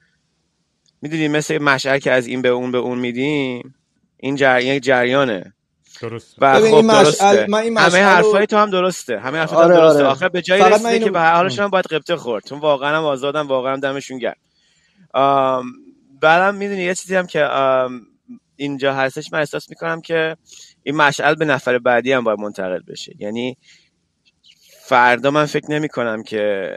[1.02, 3.74] می‌دونی مثل مشعر که از این به اون به اون میدیم
[4.16, 5.54] این جریان جریانه.
[6.02, 7.46] درست و خب این درسته.
[7.48, 9.18] من این همه حرفای تو هم درسته.
[9.18, 9.98] همه حرفای آره، تو درسته.
[9.98, 10.08] آره.
[10.08, 11.04] آخه به جای رسیده اینو...
[11.04, 12.44] که به حالشون هم باید قبطه خورد.
[12.44, 14.38] چون واقعا هم آزادن واقعا هم دمشون گرد
[16.20, 17.48] بعدم می‌دونی یه چیزی هم که
[18.56, 20.36] اینجا هستش من احساس می‌کنم که
[20.82, 23.12] این مشعل به نفر بعدی هم باید منتقل بشه.
[23.18, 23.56] یعنی
[24.80, 26.70] فردا من فکر نمی کنم که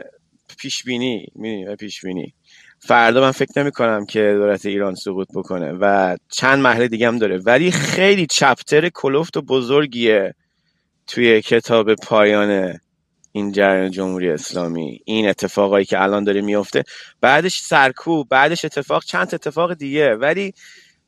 [0.58, 2.34] پیش بینی می‌دونی پیش بینی
[2.84, 7.18] فردا من فکر نمی کنم که دولت ایران سقوط بکنه و چند مرحله دیگه هم
[7.18, 7.38] داره.
[7.38, 10.34] ولی خیلی چپتر کلفت و بزرگیه
[11.06, 12.78] توی کتاب پایان
[13.32, 15.00] این جریان جمهوری اسلامی.
[15.04, 16.82] این اتفاقایی که الان داره میفته
[17.20, 20.14] بعدش سرکوب بعدش اتفاق چند اتفاق دیگه.
[20.14, 20.54] ولی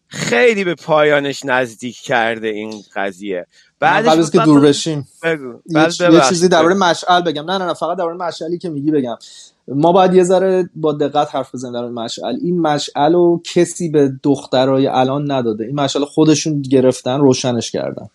[0.06, 3.46] خیلی به پایانش نزدیک کرده این قضیه.
[3.80, 5.60] بعدش قبل که دور بشیم بگو.
[5.66, 7.50] یه چیزی درباره مشعل بگم.
[7.50, 9.16] نه نه نه فقط درباره مشعلی که میگی بگم.
[9.68, 12.37] ما باید یه ذره با دقت حرف بزنیم در مشعل.
[12.42, 15.64] این مشعل رو کسی به دخترای الان نداده.
[15.64, 18.09] این مشعل خودشون گرفتن روشنش کردن.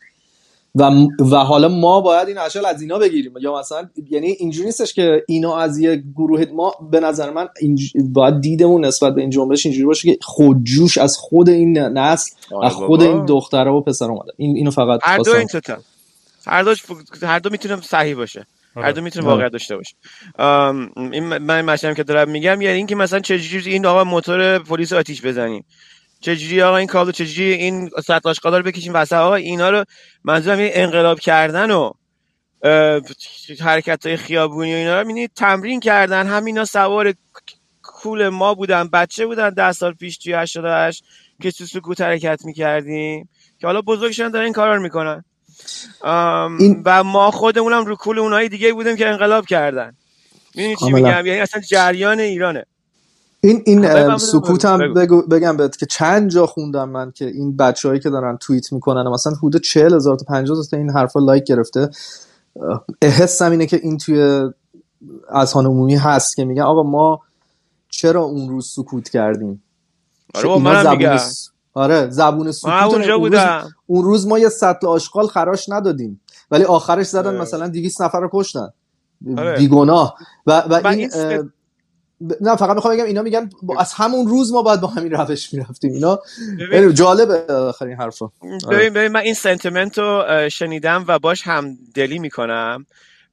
[0.75, 3.33] و, و حالا ما باید این مشعل از اینا بگیریم.
[3.41, 7.47] یا مثلا یعنی اینجوری نیستش که اینا از یه گروه ما به نظر من
[8.05, 12.31] باید دیدمون نسبت به این جنبش اینجوری باشه که خودجوش از خود این نسل
[12.63, 14.31] از خود این دخترها و پسر اومده.
[14.37, 15.47] این اینو فقط هر دو این
[16.47, 16.73] هر دو
[17.21, 18.39] هر دو می‌تونه صحیح باشه.
[18.39, 18.58] آره.
[18.83, 19.33] هر دو می‌تونه آره.
[19.33, 19.95] واقعیت داشته باشه
[20.95, 25.25] این من مشهدم که دارم میگم یعنی اینکه مثلا چجوری این آقا موتور پلیس آتیش
[25.25, 25.65] بزنیم.
[26.21, 27.89] چجوری آقا این کابل چجوری این
[28.25, 29.83] آشغالا رو بکشیم وسط آقا؟ اینا رو
[30.23, 31.91] منظورم این انقلاب کردن و
[33.59, 36.27] حرکت های خیابونی و اینا رو می‌بینید تمرین کردن.
[36.27, 37.13] همینا سوار
[37.81, 41.03] کول ما بودن بچه بودن ده سال پیش توی 88
[41.41, 43.29] که تو سکوت حرکت می‌کردیم.
[43.59, 45.23] که حالا بزرگ شدن دارن این کارا رو می‌کنن.
[46.59, 46.81] این...
[46.85, 49.95] و ما خودمونم رو کول اونایی دیگه بودیم که انقلاب کردن.
[50.55, 52.65] می‌دونی چی میگم؟ یعنی اصلا جریان ایرانه.
[53.41, 54.93] این این سکوت هم
[55.31, 59.33] بگم بهت که چند جا خوندم من که این بچههایی که دارن توییت می‌کنن مثلا
[59.43, 61.89] حدود 40 هزار تا 50 تا این حرفا لایک گرفته
[63.03, 64.49] حسم اینه که این توی
[65.29, 67.21] از عمومی هست که میگن آقا ما
[67.89, 69.63] چرا اون روز سکوت کردیم؟
[70.33, 70.85] آره من
[71.73, 73.41] آره زبون سکوت اونجا اون, روز...
[73.85, 76.21] اون روز ما یه سطل آشغال خراش ندادیم.
[76.51, 77.41] ولی آخرش زدن آره.
[77.41, 78.69] مثلا 200 نفر رو کشتن.
[79.37, 79.57] آره.
[79.57, 80.15] بیگناه.
[80.47, 81.11] و, و این
[82.41, 85.93] نه فقط می‌خوام بگم اینا میگن از همون روز ما باید با همین روش می‌رفتیم.
[85.93, 86.19] اینا
[86.93, 88.31] جالبه آخرین حرفا.
[88.71, 92.85] ببین ببین من این سنتیمنت رو شنیدم و باش هم دلی می‌کنم.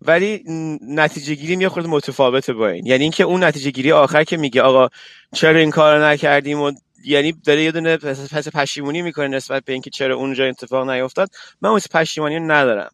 [0.03, 0.45] ولی
[0.83, 2.87] نتیجه گیری یه خورده متفاوته با این.
[2.87, 4.89] یعنی اینکه اون نتیجه گیری آخر که میگه آقا
[5.35, 6.73] چرا این کار نکردیم و
[7.07, 11.31] یعنی داره یه دونه پس پشیمونی می‌کنه نسبت به اینکه چرا اونجا اتفاق نیفتاد.
[11.61, 12.91] من اون پشیمونی ندارم.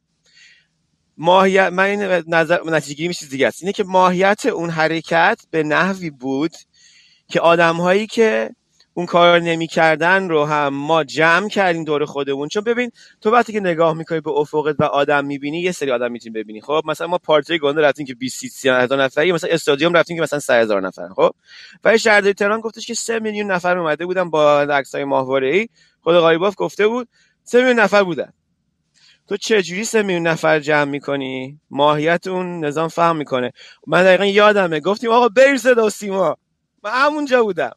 [1.16, 3.62] ماهیت من این نظر نتیجه گیری میشه دیگه است.
[3.62, 6.52] اینه که ماهیت اون حرکت به نحوی بود
[7.28, 8.50] که آدم هایی که
[8.94, 12.48] اون کار نمی‌کردن رو هم ما جمع کردیم دور خودمون.
[12.48, 16.12] چون ببین تو وقتی که نگاه می‌کنی به افقت و آدم می‌بینی یه سری آدم
[16.12, 16.60] می‌تونی ببینی.
[16.60, 20.22] خب مثلا ما پارتی گنده رفتیم که 20 30 هزار نفری مثلا استادیوم رفتیم که
[20.22, 21.08] مثلا 3 هزار نفر.
[21.08, 21.30] خب
[21.84, 25.68] و شهرداری تهران گفتش که 3 میلیون نفر اومده بودن با عکسای ماهواره ای
[26.02, 27.08] خود قایباف گفته بود
[27.44, 28.32] 3 میلیون نفر بودن.
[29.28, 33.52] تو چجوری سه میلیون نفر جمع می‌کنی؟ ماهیت اون نظام فهم می‌کنه.
[33.86, 36.36] من دقیقا یادمه گفتیم آقا بریم صدا سیما.
[36.84, 37.72] من همونجا بودم.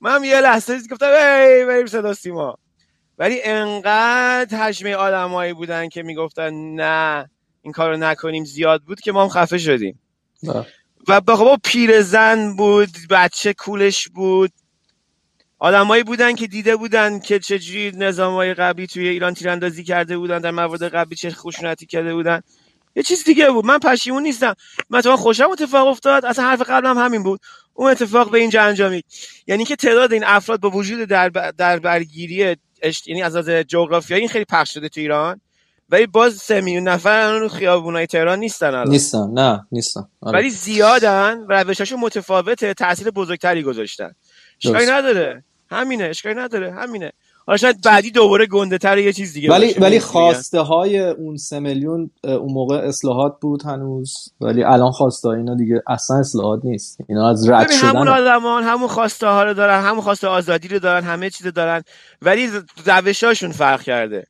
[0.00, 2.58] من یه لحظه گفتم ای بریم صدا سیما.
[3.18, 7.30] ولی انقدر حجمه آدمایی بودن که می‌گفتن نه
[7.62, 10.00] این کارو نکنیم زیاد بود که ما هم خفه شدیم.
[11.08, 14.52] و با پیرزن بود بچه کولش بود.
[15.58, 20.50] آدمایی بودن که دیده بودن که چجوری های قبلی توی ایران تیراندازی کرده بودن در
[20.50, 22.40] موارد قبلی چه خشونتی کرده بودن.
[22.96, 23.64] یه چیز دیگه بود.
[23.64, 24.54] من پشیمون نیستم.
[24.90, 26.24] من تو خوشم اتفاق افتاد.
[26.24, 27.40] اصلا حرف قبلم همین بود.
[27.76, 29.04] اون اتفاق به اینجا انجامید
[29.46, 33.08] یعنی که تعداد این افراد با وجود در, در برگیری اشت...
[33.08, 35.40] یعنی از از جغرافیایی این خیلی پخش شده تو ایران.
[35.90, 38.88] ولی باز سه میلیون نفر رو خیابونای تهران نیستن الان.
[38.88, 39.30] نیستن.
[39.30, 40.08] نه نیستن.
[40.20, 40.38] آره.
[40.38, 41.46] ولی زیادن.
[41.48, 42.74] روشاشون متفاوته.
[42.74, 44.12] تاثیر بزرگتری گذاشتن.
[44.64, 45.44] اشکالی نداره.
[45.70, 46.04] همینه.
[46.04, 46.72] اشکالی نداره.
[46.72, 47.12] همینه.
[47.46, 51.60] حالا شاید بعدی دوباره گنده تر یه چیز دیگه ولی ولی خواسته های اون سه
[51.60, 56.98] میلیون اون موقع اصلاحات بود هنوز ولی الان خواسته اینا دیگه اصلا اصلاحات نیست.
[57.08, 60.78] اینا از رد شدن همون آدمان همون خواسته ها رو دارن همون خواسته آزادی رو
[60.78, 61.82] دارن همه چیز دارن
[62.22, 62.50] ولی
[62.86, 64.26] روشاشون فرق کرده.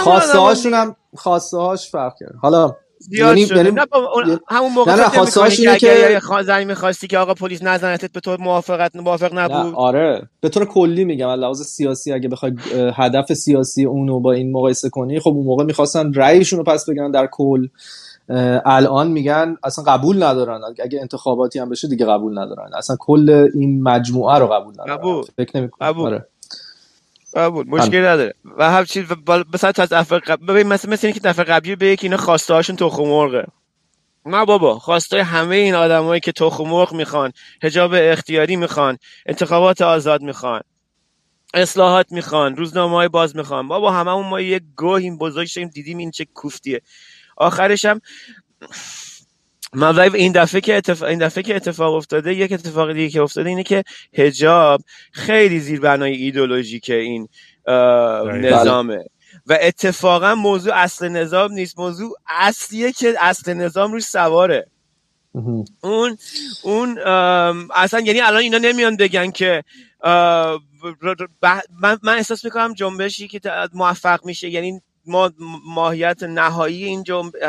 [0.00, 2.38] خواسته هاشون هم خواسته هاش فرق کرده.
[2.38, 2.76] حالا
[3.10, 3.80] زیاد یعنی, یعنی
[4.48, 5.08] همون موقع نه
[5.66, 9.74] نه که زنی می‌خواستی که آقا پلیس نزنتت به طور موافقت موافق نبود.
[9.74, 10.28] آره.
[10.40, 12.52] به طور کلی میگم لحاظ سیاسی اگه بخوای
[12.94, 17.10] هدف سیاسی اونو با این مقایسه کنی خب اون موقع می‌خواستن رأیشون رو پس بگیرن
[17.10, 17.66] در کل.
[18.64, 20.60] الان میگن اصلا قبول ندارن.
[20.82, 22.70] اگه انتخاباتی هم بشه دیگه قبول ندارن.
[22.74, 24.96] اصلا کل این مجموعه رو قبول ندارن.
[24.96, 25.24] قبول.
[25.36, 25.98] فکر نمی‌کنم.
[25.98, 26.26] آره.
[27.36, 27.68] قبول.
[27.68, 28.34] مشکل نداره.
[28.58, 29.04] و هر چیز
[29.54, 32.76] مثلا از دفعه قبل ببین مثلا مثل اینکه دفعه قبلی به یکی اینا خواسته هاشون
[32.76, 33.46] تخم مرغه.
[34.26, 40.22] نه بابا خواسته همه این آدمایی که تخم مرغ می‌خوان حجاب اختیاری می‌خوان انتخابات آزاد
[40.22, 40.60] می‌خوان
[41.54, 43.68] اصلاحات می‌خوان روزنامه های باز می‌خوان.
[43.68, 46.80] بابا هممون ما یه گوهیم بزرگ شدیم دیدیم این چه کوفتیه.
[47.36, 48.00] آخرش هم
[49.74, 53.48] من این دفعه که اتفاق این دفعه که اتفاق افتاده یک اتفاق دیگه که افتاده
[53.48, 54.82] اینه که حجاب
[55.12, 57.28] خیلی زیر بنای ایدولوژیک این
[57.66, 59.04] نظامه.
[59.46, 61.78] و اتفاقا موضوع اصل نظام نیست.
[61.78, 64.66] موضوع اصلیه که اصل نظام روش سواره.
[65.80, 66.18] اون
[66.62, 66.98] اون
[67.74, 69.64] اصلا یعنی الان اینا نمیان بگن که
[71.82, 73.40] من, من احساس می‌کنم جنبشی که
[73.72, 74.48] موفق میشه.
[74.48, 75.32] یعنی ما
[75.66, 77.04] ماهیت نهایی این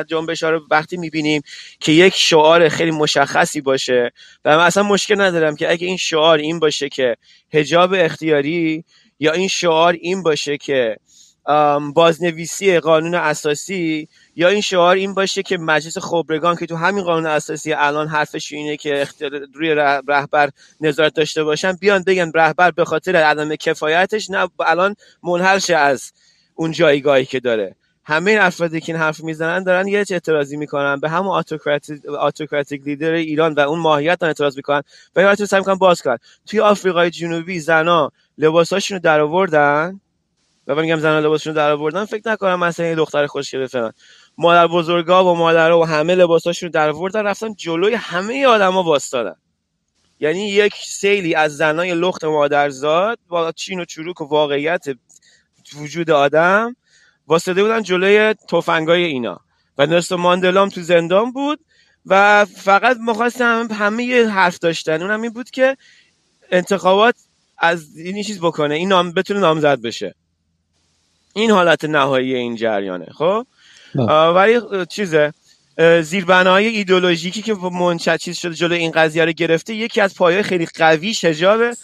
[0.07, 1.41] جنبش ها رو وقتی می‌بینیم
[1.79, 4.11] که یک شعار خیلی مشخصی باشه
[4.45, 7.15] و من اصلا مشکل ندارم که اگه این شعار این باشه که
[7.53, 8.83] هجاب اختیاری
[9.19, 10.97] یا این شعار این باشه که
[11.93, 17.25] بازنویسی قانون اساسی یا این شعار این باشه که مجلس خبرگان که تو همین قانون
[17.25, 19.07] اساسی الان حرفش اینه که
[19.53, 19.69] روی
[20.07, 20.49] رهبر
[20.81, 26.11] نظارت داشته باشن بیان بگن رهبر به خاطر عدم کفایتش نه الان منحل از
[26.55, 27.75] اون جایگاهی که داره.
[28.03, 30.99] همه این افرادی که این حرف می‌زنن دارن یه اعتراضی می‌کنن.
[30.99, 31.43] به همون
[32.07, 34.81] اتوکراتیک لیدر ایران و اون ماهیت دارن اعتراض می‌کنن.
[35.15, 36.17] و این سعی می‌کنن باز کنن.
[36.45, 39.99] توی آفریقای جنوبی زنا لباساشونو در آوردن
[40.67, 43.93] و میگم زنا لباسشون در آوردن فکر نکنم مثلا یه دختر خوشگل فلان
[44.37, 49.35] مادر بزرگا و مادرها و همه لباساشون در آوردن رفتن جلوی همه آدما واسطادن
[50.19, 54.85] یعنی یک سیلی از زنای لخت مادرزاد با چین و چروک و واقعیت
[55.73, 56.75] وجود آدم
[57.27, 59.39] واسطه بودن جلوی توفنگای اینا.
[59.77, 61.59] و نلسون ماندلام تو زندان بود
[62.05, 65.01] و فقط مخواستم همه حرف داشتن.
[65.01, 65.77] اونم این بود که
[66.51, 67.15] انتخابات
[67.57, 70.15] از این چیز بکنه این نام بتونه نامزد بشه.
[71.33, 73.47] این حالت نهایی این جریانه خب؟
[74.35, 75.33] ولی چیزه
[76.01, 80.65] زیربنای ایدولوژیکی که منشد چیز شده جلو این قضیه رو گرفته یکی از پایه خیلی
[80.65, 81.75] قوی شجابه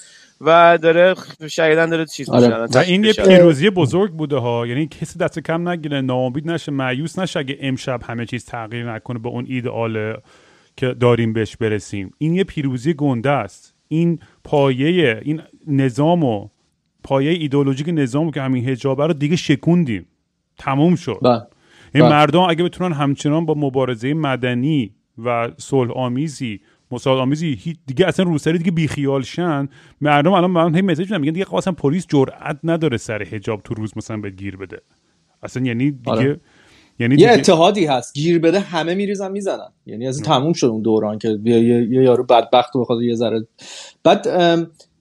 [0.46, 1.16] و داره
[1.50, 2.68] شایدن داره چیز آره.
[2.74, 7.20] و این یه پیروزی بزرگ بوده ها یعنی کسی دست کم نگیره ناامید نشه معیوس
[7.20, 10.18] نشه اگه امشب همه چیز تغییر نکنه به اون ایدئال
[10.78, 16.50] که داریم بهش برسیم این یه پیروزی گنده است این پایه این نظام و
[17.04, 20.06] پایه ایدولوژیک نظام که همین هجابه رو دیگه شکوندیم
[20.58, 21.42] تموم شد بله.
[21.96, 22.10] این بله.
[22.10, 26.62] مردم اگه بتونن همچنان با مبارزه مدنی و صلح آمیزی
[26.94, 29.70] مساعد آمیزی هیچ- دیگه اصلا روسری دیگه بیخیال شن.
[30.02, 33.74] مردم الان من هی مسیج میدن میگن دیگه اصلا پلیس جرئت نداره سر حجاب تو
[33.74, 34.82] روز مثلا به گیر بده.
[35.44, 36.40] اصلا یعنی دیگه آره.
[37.00, 38.14] یعنی یه دیگه اتحادی هست.
[38.14, 39.70] گیر بده همه میریزن می‌زنن.
[39.86, 43.48] یعنی از تموم شد اون دوران که بیا یه, یه یارو بدبخت بخواد یه ذره
[44.04, 44.28] بعد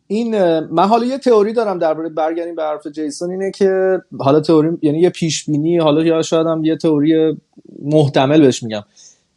[0.09, 3.31] این من حالا یه تئوری دارم درباره برگردیم به حرف جیسون.
[3.31, 7.37] اینه که حالا تئوری یعنی یه پیش بینی حالا یا شاید هم یه تئوری
[7.83, 8.83] محتمل بهش میگم.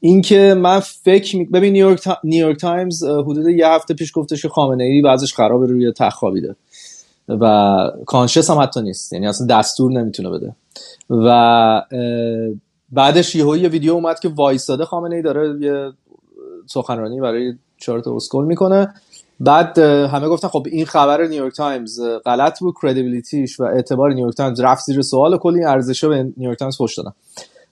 [0.06, 1.46] اینکه من فکر می...
[1.46, 2.18] ببین نیویورک, تا...
[2.24, 6.56] نیویورک تایمز حدود یه هفته پیش گفتش که خامنه ای وضعش خرابه روی تخت خوابیده
[7.28, 10.56] و conscious هم حتی نیست یعنی اصلا دستور نمی‌تونه بده.
[11.10, 11.82] و
[12.92, 15.92] بعدش یهو یه ویدیو اومد که وایساده خامنه ای داره یه
[16.68, 18.94] سخنرانی برای چهار تا اسکل می‌کنه.
[19.40, 24.36] بعد همه گفتن خب این خبر نیویورک تایمز غلط بود credibility ش و اعتبار نیویورک
[24.36, 27.14] تایمز رفت زیر سوال کلی ارزش به نیویورک تایمز پشت دادن.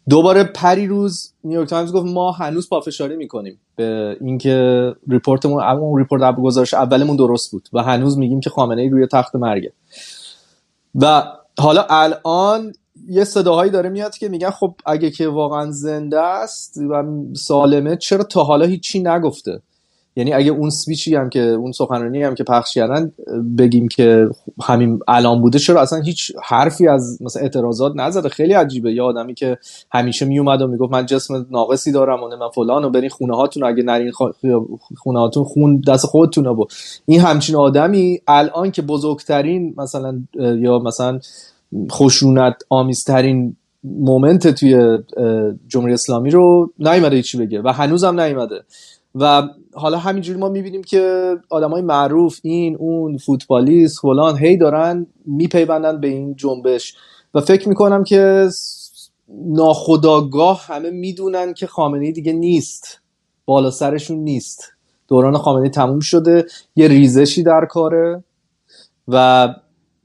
[0.10, 3.60] دوباره پری روز نیویورک تایمز گفت ما هنوز پافشاری می‌کنیم.
[3.76, 8.82] به اینکه report مون اون report گزارش اولمون درست بود و هنوز میگیم که خامنه
[8.82, 9.74] ای روی تخت مرگه.
[10.96, 11.24] و
[11.60, 12.74] حالا الان
[13.08, 18.24] یه صداهایی داره میاد که میگن خب اگه که واقعا زنده است و سالمه چرا
[18.24, 19.62] تا حالا هیچی نگفته؟
[20.16, 23.12] یعنی اگه اون speech ی هم که اون سخنرانی هم که پخش کردن
[23.58, 24.28] بگیم که
[24.64, 28.94] همین الان بوده چرا اصلا هیچ حرفی از مثلا اعتراضات نزده؟ خیلی عجیبه.
[28.94, 29.58] یه آدمی که
[29.92, 33.64] همیشه میومد و می‌گفت من جسم ناقصی دارم و من فلان و برین خونه هاتون
[33.64, 34.12] اگه نرین
[34.98, 36.66] خونه هاتون خون دست خودتونه و
[37.06, 41.20] این همچین آدمی الان که بزرگترین مثلا یا مثلا
[41.92, 44.98] خشونت آمیزترین مومنت توی
[45.68, 48.64] جمهوری اسلامی رو نیومده چی بگه و هنوزم نیومده.
[49.16, 56.00] و حالا همینجوری ما می‌بینیم که آدمای معروف این اون فوتبالیست فلان هی دارن میپیوندن
[56.00, 56.96] به این جنبش.
[57.34, 58.50] و فکر می‌کنم که
[59.46, 63.02] ناخودآگاه همه می‌دونن که خامنه دیگه نیست.
[63.46, 64.72] بالا سرشون نیست.
[65.08, 66.46] دوران خامنه تموم شده.
[66.76, 68.24] یه ریزشی در کاره.
[69.08, 69.48] و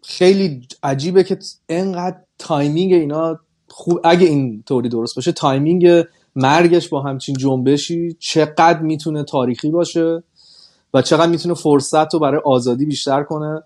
[0.03, 1.39] خیلی عجیبه که
[1.69, 3.39] انقدر timing اینا
[3.69, 6.05] خوب اگه این طوری درست باشه timing
[6.37, 10.23] مرگش با همچین جنبشی چقدر می‌تونه تاریخی باشه
[10.95, 13.63] و چقدر می‌تونه فرصت رو برای آزادی بیشتر کنه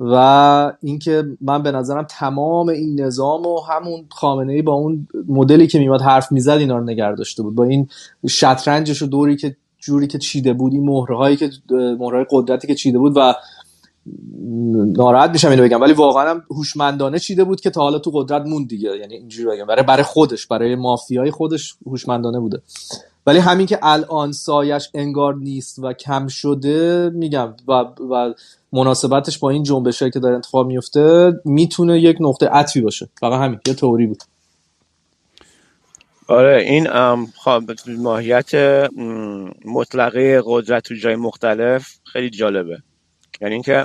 [0.00, 5.66] و اینکه من به نظرم تمام این نظام و همون خامنه ای با اون مدلی
[5.66, 7.54] که میومد حرف می‌زد اینا رو نگه داشته بود.
[7.54, 7.88] با این
[8.28, 12.98] شطرنجش و دوری که جوری که چیده بود این مهرهایی که مهرهای قدرتی که چیده
[12.98, 13.34] بود و
[14.96, 18.46] ناراحت میشم اینو بگم ولی واقعا هم هوشمندانه چیده بود که تا حالا تو قدرت
[18.46, 18.96] موند دیگه.
[18.96, 22.62] یعنی اینجوری بگم برای برای خودش برای مافیای خودش هوشمندانه بوده.
[23.26, 27.72] ولی همین که الان سایش انگار نیست و کم شده میگم و,
[28.10, 28.34] و
[28.72, 33.08] مناسبتش با این جنبشایی که داره اتفاق میفته می‌تونه یک نقطه عطفی باشه.
[33.20, 34.22] فقط همین یه توری بود.
[36.28, 36.86] آره این
[37.26, 37.62] خب
[37.98, 38.50] ماهیت
[39.64, 42.78] مطلقه قدرت تو جای مختلف خیلی جالبه.
[43.42, 43.84] یعنی اینکه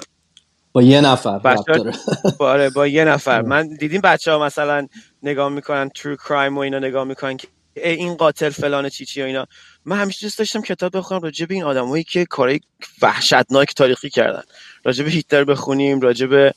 [0.72, 1.92] با یه نفر داره.
[2.40, 3.42] با, آره با یه نفر.
[3.42, 4.88] من دیدیم بچه ها مثلا
[5.24, 9.22] نگاه می‌کنن ترو کرایم و اینا نگاه می‌کنن که ای این قاتل فلان چی چی
[9.22, 9.46] و اینا.
[9.86, 12.60] من همیشه دوست داشتم کتاب بخونم راجع به این آدمایی که کارهای
[13.02, 14.44] وحشتناک تاریخی کردن.
[14.84, 16.54] راجع به هیتلر بخونیم راجع به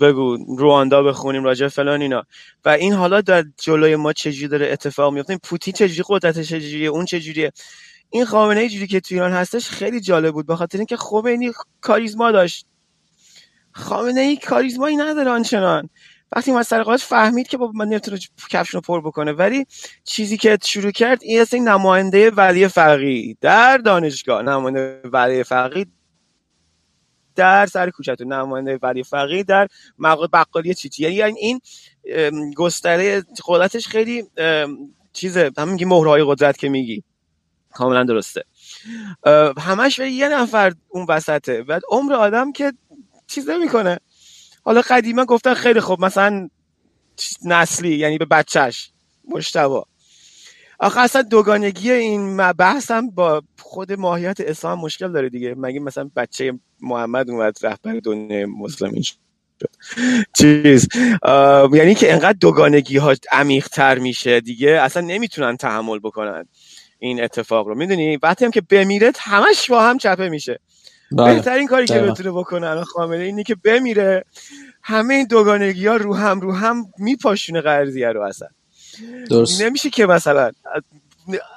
[0.00, 2.24] بگو رواندا بخونیم راجع فلان اینا.
[2.64, 7.04] و این حالا در جلوی ما چجوری داره اتفاق میفته پوتین چجوری قدرتش چجوریه؟ اون
[7.04, 7.52] چجوریه؟
[8.10, 11.52] این خامنه ای جوری که تو ایران هستش خیلی جالب بود به خاطر اینکه خمینی
[11.80, 12.66] کاریزما داشت.
[13.72, 15.88] خامنه ای کاریزمایی نداره آنچنان.
[16.36, 18.18] وقتی من سر قاعدش فهمید که بابا من نمی‌تونه
[18.50, 19.32] کفشونو پر بکنه.
[19.32, 19.66] ولی
[20.04, 24.42] چیزی که شروع کرد این است این نماینده ولی فقی در دانشگاه.
[24.42, 25.86] نماینده ولی فقی
[27.34, 31.12] در سر کوچتون نماینده ولی فقی در مقاله بقالی چیچی.
[31.12, 31.60] یعنی این
[32.56, 34.24] گستره قدرتش خیلی
[35.12, 35.50] چیزه.
[35.58, 37.02] هم میگی مهرهای قدرت که میگی.
[37.76, 38.44] کاملا درسته.
[39.58, 41.62] همش به یه نفر اون وسطه.
[41.62, 42.72] بعد عمر آدم که
[43.26, 43.98] چیز نمی‌کنه.
[44.64, 46.48] حالا قدیما گفتن خیلی خوب مثلا
[47.44, 48.90] نسلی یعنی به بچهش
[49.28, 49.86] مشتبا.
[50.78, 55.54] آخه اصلا دوگانگی این بحث هم با خود ماهیت اسلام مشکل داره دیگه.
[55.58, 59.02] مگه مثلا بچه محمد اومد رهبر دنیای مسلمین
[60.38, 60.88] چیز.
[61.72, 66.44] یعنی که انقدر دوگانگی ها عمیق تر میشه دیگه اصلا نمی‌تونن تحمل بکنن.
[66.98, 67.74] این اتفاق رو.
[67.74, 70.60] می‌دونی؟ وقتی هم که بمیره همش با هم چپه میشه.
[71.12, 71.34] بله.
[71.34, 72.00] بهترین کاری که.
[72.00, 74.24] بتونه بکنه الان خامنه اینه که بمیره.
[74.82, 78.48] همه این دوگانگی ها رو هم رو هم میپاشونه قضیه رو اصلا.
[79.30, 79.62] درست.
[79.62, 80.50] نمیشه که مثلا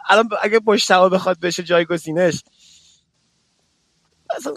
[0.10, 2.44] الان اگه مشتبه بخواد بشه جایگزینش
[4.38, 4.54] اصلا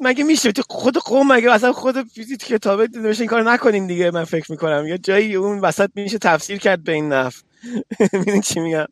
[0.00, 4.10] مگه میشه؟ تو خود قوم مگه اصلا خود فیزیک کتابه نوشته این کار نکنین دیگه
[4.10, 4.86] من فکر می‌کنم.
[4.86, 7.42] یا جایی اون وسط میشه تفسیر کرد به این نف
[8.12, 8.86] می‌دونی چی میگم؟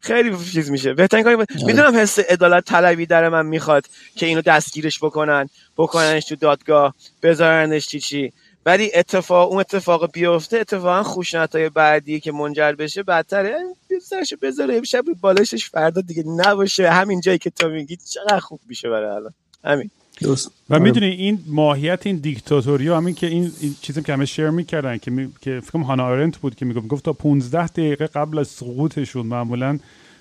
[0.00, 0.94] خیلی چیز میشه.
[0.94, 1.46] بهترین کاری آره.
[1.66, 3.86] می‌دونم حس عدالت طلبی در من می‌خواد
[4.16, 8.32] که اینو دستگیرش بکنن بکننش تو دادگاه بذارنش چی چی.
[8.66, 13.58] ولی اتفاق اون اتفاق بیفته اتفاقا خوشنطای بعدی که منجر بشه بدتره.
[14.02, 16.90] سرشو بذاره شب بالشش فردا دیگه نباشه.
[16.90, 19.34] همین جایی که تو میگی چقدر خوب میشه برای الان.
[19.64, 19.90] همین.
[20.20, 20.50] درست.
[20.70, 20.82] و آره.
[20.82, 25.10] می‌دونی این ماهیت این دیکتاتوری همین که این, این چیزی که همه شیر می‌کردن که,
[25.10, 25.28] می...
[25.40, 29.78] که فکرم هانا آرنت بود که می‌گفت گفت تا 15 دقیقه قبل از سقوطشون معمولا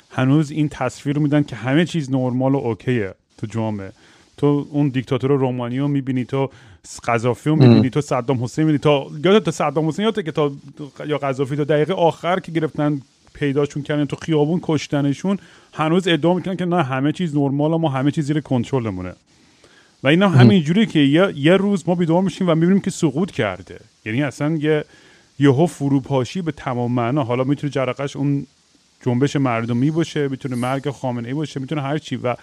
[0.09, 3.91] هنوز این تصویر رو میدن که همه چیز نرمال و اوکیه تو جامعه
[4.37, 6.49] تو اون دیکتاتور رومانی رو می‌بینی تو
[7.07, 10.51] قذافی رو می‌بینی تو صدام حسین می‌بینی تا یادت تا صدام حسین یادت که تا
[11.07, 13.01] یا قذافی تا دقیقه آخر که گرفتن
[13.33, 15.37] پیداشون کردن تو خیابون کشتنشون
[15.73, 19.13] هنوز ادعا می‌کنن که نه همه چیز نرمال ما همه چیز زیر کنترلمونه
[20.05, 23.31] و اینا همین جوری که یه, یه روز ما بیدار میشیم و می‌بینیم که سقوط
[23.31, 23.79] کرده.
[24.05, 24.85] یعنی اصلا یه
[25.39, 27.23] یهو فروپاشی به تمام معنا.
[27.23, 28.47] حالا می‌تونه جرقش اون
[29.05, 32.15] جنبش مردمی باشه می‌تونه مرگ خامنه ای باشه می‌تونه هر چی.
[32.15, 32.35] و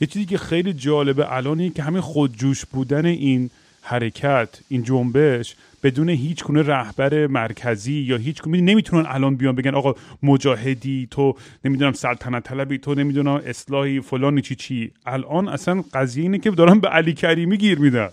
[0.00, 3.50] یه چیزی که خیلی جالبه الان که همین خودجوش بودن این
[3.82, 9.74] حرکت این جنبش بدون هیچ گونه رهبر مرکزی یا هیچ گونه نمی‌تونن الان بیان بگن
[9.74, 14.90] آقا مجاهدی تو نمی‌دونم سلطنت طلبی تو نمی‌دونم اصلاحی فلانی چی چی.
[15.06, 18.08] الان اصلا قضیه اینه که دارن به علی کریمی گیر میدن.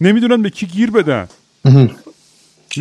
[0.00, 1.28] نمی‌دونن به کی گیر بدن؟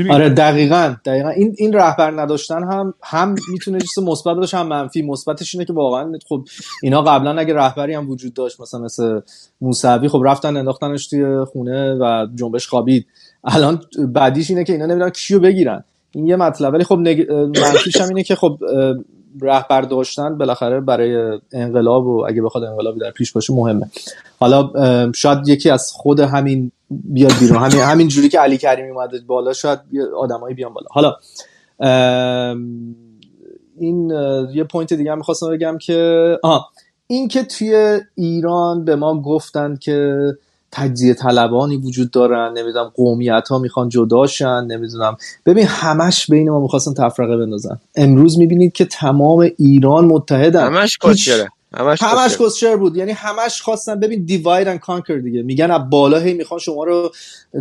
[0.10, 1.30] آره دقیقا دقیقا.
[1.30, 5.02] این این رهبر نداشتن هم هم می‌تونه چیز مثبت باشه هم منفی.
[5.02, 6.46] مثبتش اینه که واقعا خب
[6.84, 9.20] اینا قبلا اگه رهبری هم وجود داشت مثلا مثل
[9.62, 13.08] موسوی خب رفتن انداختنش توی خونه و جنبش خوابید.
[13.44, 15.84] الان بعدیش اینه که اینا نمی‌دونن کیو بگیرن.
[16.12, 16.74] این یه مطلب.
[16.74, 17.32] ولی خب نگ...
[17.32, 18.58] منفیش هم اینه که خب
[19.42, 23.90] رهبر داشتن بالاخره برای انقلاب و اگه بخواد انقلابی در پیش باشه مهمه.
[24.40, 24.72] حالا
[25.16, 27.58] شاید یکی از خود همین بیاد بیرون.
[27.58, 29.80] همین همین جوری که علی کریمی اومده بالا شاید
[30.18, 30.88] آدمایی بیان بالا.
[30.92, 31.16] حالا
[33.80, 34.10] این
[34.54, 36.70] یه پوینت دیگه هم می‌خواستم بگم که آه
[37.08, 40.28] این که توی ایران به ما گفتن که
[40.76, 45.18] تجزیه طلبانی وجود دارن نمی‌دونم قومیت ها می‌خوان جداشن نمی‌دونم.
[45.46, 47.80] ببین همش بین ما می‌خواستن تفرقه بندازن.
[47.96, 50.66] امروز می‌بینید که تمام ایران متحدن.
[50.66, 52.38] همش هیچ- کسچره همش همش.
[52.38, 52.96] کسچر بود.
[52.98, 55.42] یعنی همش خواستن ببین دیواید اند کانکر دیگه.
[55.42, 57.12] میگن از بالا هی می‌خوان شما رو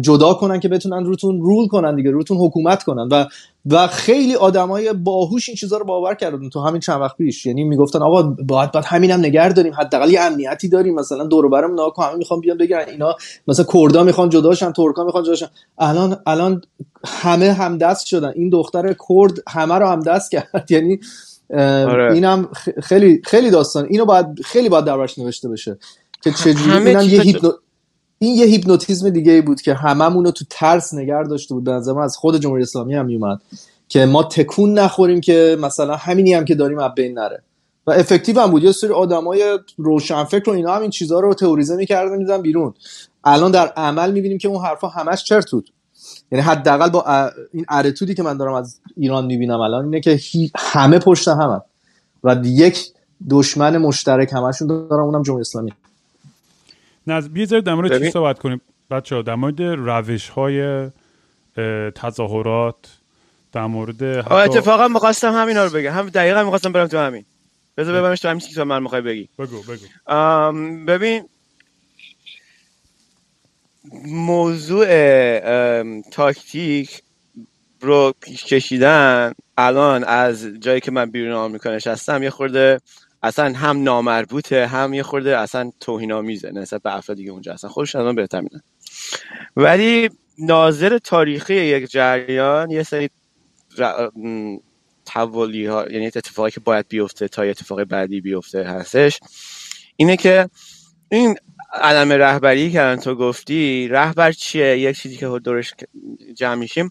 [0.01, 3.09] جدا کنن که بتونن روتون رول کنن دیگه روتون حکومت کنن.
[3.11, 3.27] و
[3.67, 7.47] و خیلی آدمای باهوش این چیزا رو باور کردن تو همین چند وقت پیش.
[7.47, 9.75] یعنی می‌گفتن آقا باید باید همینم نگه داریم.
[9.75, 10.95] حداقل امنیتی داریم.
[10.95, 13.17] مثلا دور و برم ناکو همه می‌خوان بیان بگیرن اینا.
[13.49, 15.47] مثلا کردا می‌خوان جداشن ترکا می‌خوان جداشن
[15.79, 16.61] الان الان
[17.07, 18.33] همه همدست شدن.
[18.37, 20.67] این دختر کرد همه رو همدست کرد.
[20.71, 21.01] یعنی
[21.53, 22.13] آره.
[22.13, 22.49] اینم
[22.83, 23.87] خیلی خیلی داستان.
[23.91, 25.79] اینو باید خیلی باید دربارش نوشته بشه
[26.23, 27.53] که چجوری اینم یه هیپنو...
[28.19, 31.65] این یه هیپنوتیزم دیگه بود که هممون رو تو ترس نگر داشته بود.
[31.65, 33.39] به نظر من از خود جمهوری اسلامی هم میومد
[33.89, 37.43] که ما تکون نخوریم که مثلا همینی هم که داریم از بین نره.
[37.87, 38.63] و افکتیو هم بود.
[38.63, 42.75] یه سری آدمای روشنفکر و اینا هم این چیزها رو تئوریزه می‌کردن میدن بیرون.
[43.25, 45.71] الان در عمل می‌بینیم که اون حرفا همش چرت بود.
[46.33, 50.19] یعنی حداقل با این ارتودی که من دارم از ایران می‌بینم الان اینه که
[50.57, 51.61] همه پشت همه
[52.25, 52.89] و یک
[53.31, 55.73] دشمن مشترک همشون دارم اونم جمهوری اسلامی.
[57.07, 57.29] نز...
[57.29, 58.11] بیزار در مورد چی.
[58.11, 60.91] صحبت کنیم؟ بچه در مورد روش های
[61.95, 62.77] تظاهرات
[63.53, 64.35] در مورد حتی...
[64.35, 65.93] اتفاقا می‌خواستم همینا رو بگم.
[65.93, 67.25] هم دقیقا می‌خواستم برم تو همین.
[67.77, 69.29] بذار ببرمش تو همین چیزی که من می‌خوای بگی.
[69.39, 69.85] بگو بگو.
[70.87, 71.25] ببین
[74.05, 74.87] موضوع
[76.01, 77.03] تاکتیک
[77.80, 82.80] رو پیش کشیدن الان از جایی که من بیرون آمریکا نشستم یه خورده
[83.22, 87.68] اصلا هم نامربوطه هم یه خورده اصلا توهین آمیزه نسبت به افرادی که اونجا هستن.
[87.68, 88.61] خودشون الان بهتر میدن
[89.57, 93.11] ولی ناظر تاریخی یک جریان یه سری
[95.07, 99.20] توالی ها یعنی اتفاقی که باید بیفته تا یه اتفاق بعدی بیفته هستش
[99.97, 100.49] اینه که
[101.09, 101.37] این
[101.73, 105.75] علم رهبری که الان تو گفتی رهبر چیه؟ یک چیزی که دورش
[106.37, 106.89] جمع میشیم.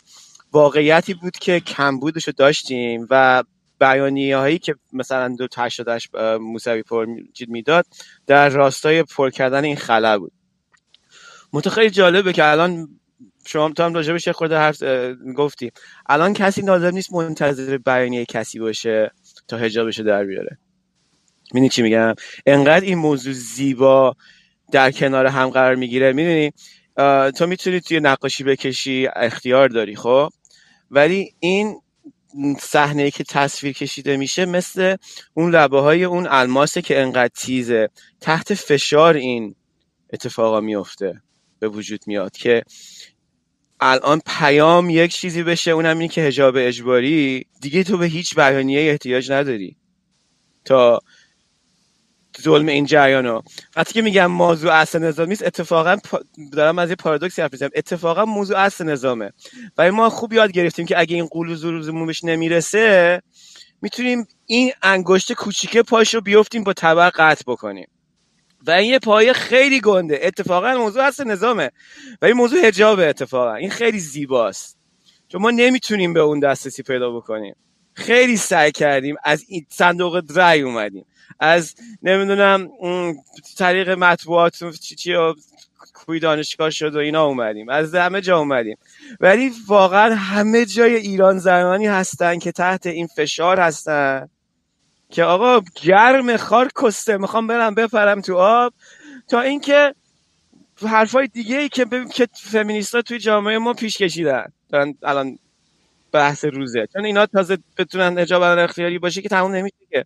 [0.51, 3.43] واقعیتی بود که کمبودش رو داشتیم و
[3.79, 6.09] بیانیه هایی که مثلا دو تشدش
[6.39, 7.07] موسوی پر
[7.47, 7.86] می‌داد
[8.27, 10.32] در راستای پر کردن این خلا بود.
[11.53, 12.88] منتها خیلی جالبه که الان
[13.45, 14.84] شما تو هم راجبش خورده حرف
[15.36, 15.71] گفتی.
[16.09, 19.11] الان کسی لازم نیست منتظر بیانیه کسی باشه
[19.47, 20.57] تا حجابش در بیاره.
[21.53, 22.15] می‌دونی چی میگم؟
[22.45, 24.15] انقدر این موضوع زیبا
[24.72, 26.13] در کنار هم قرار می‌گیره.
[26.13, 26.51] می‌دونی؟
[27.32, 30.30] تو می‌تونی توی نقاشی بکشی اختیار داری خب؟
[30.91, 31.82] ولی این
[32.59, 34.95] صحنه که تصویر کشیده میشه مثل
[35.34, 37.89] اون لبه های اون الماسه که انقدر تیزه
[38.22, 39.55] تحت فشار این
[40.13, 41.22] اتفاقا میفته
[41.59, 42.63] به وجود میاد که
[43.80, 47.45] الان پیام یک چیزی بشه اونم اینه که هجاب اجباری.
[47.61, 49.78] دیگه تو به هیچ بیانیه احتیاج نداری.
[50.65, 50.99] تا
[52.41, 53.43] ظلم این جریان ها.
[53.75, 55.97] وقتی که میگم موضوع اصل نظام نیست اتفاقا
[56.51, 57.69] دارم از یه پارادوکسی حرف می‌زنم.
[57.75, 59.32] اتفاقا موضوع اصل نظامه.
[59.77, 63.21] ولی ما خوب یاد گرفتیم که اگه این قول و بهش نمی‌رسه
[63.82, 67.88] می‌تونیم این انگشت کوچیکه پاش رو بیفتیم با طبق قطع بکنیم.
[68.67, 70.19] و این یه پایه خیلی گنده.
[70.23, 71.71] اتفاقا موضوع اصل نظامه.
[72.21, 73.55] و این موضوع هجابه اتفاقا.
[73.55, 74.77] این خیلی زیباست.
[75.27, 77.55] چون ما نمی‌تونیم به اون دسترسی پیدا بکنیم.
[77.93, 79.15] خیلی سعی کردیم.
[79.23, 81.05] از این صندوق رای اومدیم.
[81.39, 82.69] از نمی‌دونم
[83.57, 85.15] طریق مطبوعات چی چی
[85.93, 87.69] کوی دانشگاه شد و اینا اومدیم.
[87.69, 88.77] از همه جا اومدیم.
[89.19, 94.29] ولی واقعا همه جای ایران زنانی هستن که تحت این فشار هستن.
[95.09, 98.73] که آقا گرم خار کسته می‌خوام برم بپرم تو آب.
[99.27, 99.95] تا اینکه
[100.88, 104.45] حرفای دیگه ای که ببین که فمینیستا توی جامعه ما پیش کشیدن.
[104.69, 105.39] دارن الان
[106.11, 106.88] بحث روزه.
[106.93, 110.05] چون اینا تازه بتونن حجاب اختیاری باشه که تموم نمیشه که.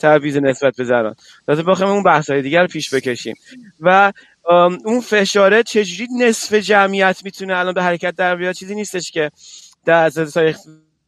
[0.00, 1.14] تبعیض نسبت به زنان.
[1.48, 3.34] لازم بخوایم اون بحث های دیگر پیش بکشیم.
[3.80, 4.12] و
[4.84, 9.30] اون فشاره چجوری نصف جمعیت می‌تونه الان به حرکت در بیاد؟ چیزی نیستش که
[9.84, 10.38] در از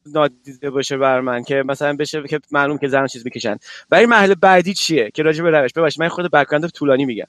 [0.07, 3.57] نادیده باشه بر من که مثلا بشه که معلوم که زن چیز می‌کشن.
[3.90, 5.72] ولی محل بعدی چیه؟ که راجع به روش.
[5.72, 7.26] ببخشید من خود بک‌گراند طولانی میگم.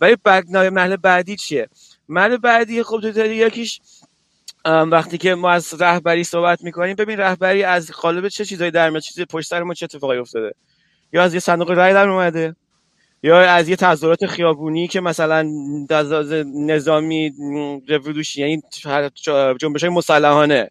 [0.00, 0.16] ولی
[0.54, 1.68] محل بعدی چیه؟
[2.08, 3.80] محل بعدی خب تو یکیش
[4.64, 9.02] وقتی که ما از رهبری صحبت می‌کنیم ببین رهبری از قالب چه چیزایی در میاد؟
[9.02, 10.54] چیزی پشت سر ما چه اتفاقی افتاده؟
[11.12, 12.56] یا از یه صندوق رای در اومده
[13.22, 15.42] یا از یه تظاهرات خیابونی که مثلا
[16.44, 17.32] نظامی
[17.88, 18.62] رولوشن یعنی
[19.60, 20.70] جنبش مسلحانه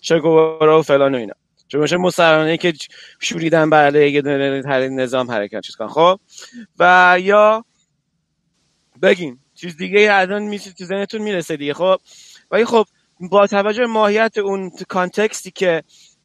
[0.00, 1.34] چه و فلان و اینا.
[1.68, 2.72] جنبش مسلحانه که
[3.20, 4.22] شوریدن بر علیه
[4.90, 5.88] نظام حرکت چیز کن.
[5.88, 6.20] خب؟
[6.78, 7.64] و یا
[9.02, 11.96] بگین چیز دیگه الان میشه تو ذهنتون می‌رسه دیگه خب؟
[12.50, 12.86] ولی خب
[13.20, 15.82] با توجه ماهیت اون کانتکستی که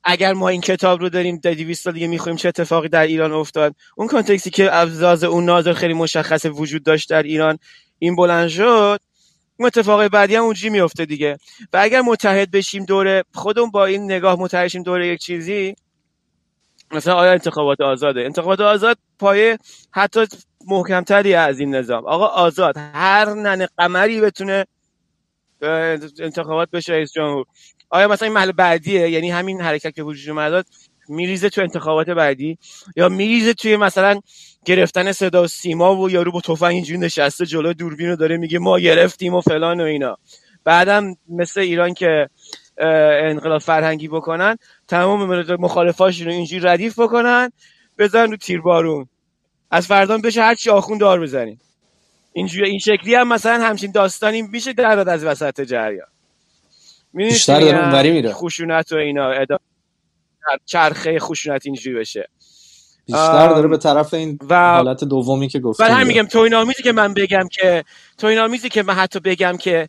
[0.09, 3.31] اگر ما این کتاب رو داریم در 200 سال دیگه می‌خوایم چه اتفاقی در ایران
[3.31, 7.57] افتاد؟ اون کانتکستی که ابزاز اون ناظر خیلی مشخص وجود داشت در ایران
[7.99, 8.99] این بلند شد
[9.57, 11.37] اون اتفاق بعدی هم اونجوری میفته دیگه.
[11.73, 15.75] و اگر متحد بشیم دوره خودمون با این نگاه متحد شیم دوره یک چیزی
[16.91, 19.57] مثلا آیا انتخابات آزاده؟ انتخابات آزاد پایه
[19.91, 20.25] حتی
[20.67, 22.05] محکمتری از این نظام.
[22.05, 24.65] آقا آزاد هر نن قمری بتونه
[26.19, 27.45] انتخابات بشه رئیس جمهور.
[27.89, 30.65] آیا مثلا این محل بعدیه؟ یعنی همین حرکت که وجود اومد
[31.09, 32.57] میریزه تو انتخابات بعدی
[32.95, 34.19] یا میریزه توی مثلا
[34.65, 38.59] گرفتن صدا و سیما و یارو با تفنگ اینجوری نشسته جلو دوربین رو داره میگه
[38.59, 40.17] ما گرفتیم و فلان و اینا.
[40.63, 42.29] بعدم مثل ایران که
[43.29, 44.57] انقلاب فرهنگی بکنن
[44.87, 47.51] تمام مخالفاشون رو اینجوری ردیف بکنن
[47.97, 49.07] بزن رو تیر بارون.
[49.71, 51.61] از فردان بشه هر چی آخون دار بزنیم.
[52.33, 56.07] اینجوری این شکلی هم مثلا همچین داستانی میشه در از وسط جریان.
[57.25, 58.33] بیشتر داره اونوری میره.
[58.33, 59.45] خشونت و اینا
[60.65, 62.29] چرخه خشونت اینجوری بشه.
[63.05, 66.83] بیشتر داره به طرف این و حالت دومی که گفتم ولی هم میگم توین آمیزی
[66.83, 67.83] که من بگم که
[68.17, 69.87] توین آمیزی که من حتی بگم که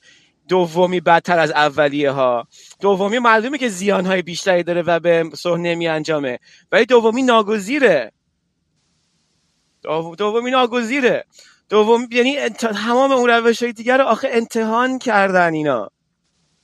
[0.49, 2.47] دومی بدتر از اولیه ها
[2.81, 6.39] دومی معلومه که زیان های بیشتری داره و به صحنه نمی انجامه
[6.73, 8.13] ولی دومی ناگزیره.
[10.19, 11.25] دومی ناگزیره.
[11.69, 15.91] دومی یعنی تمام اون روش های دیگر رو آخه امتحان کردن اینا.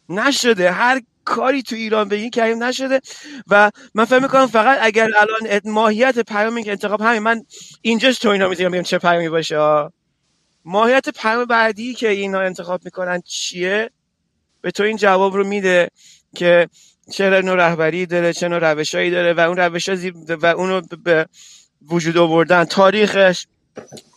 [0.08, 0.70] نشده.
[0.70, 3.00] هر کاری تو ایران بگین کریم نشده.
[3.46, 7.42] و من فکر می‌کنم فقط اگر الان ماهیت پیامی که انتخاب همین من
[7.82, 9.56] اینجاش تو اینا می‌تونم بگم چه پیامی باشه.
[10.64, 13.90] ماهیت پیام بعدی که اینا انتخاب می‌کنن چیه؟
[14.60, 15.88] به تو این جواب رو میده
[16.36, 16.68] که
[17.12, 19.88] چه نوع رهبری داره چه نوع روشایی داره و اون روش
[20.28, 21.26] و اونو به
[21.88, 22.64] وجود آوردن.
[22.64, 23.46] تاریخش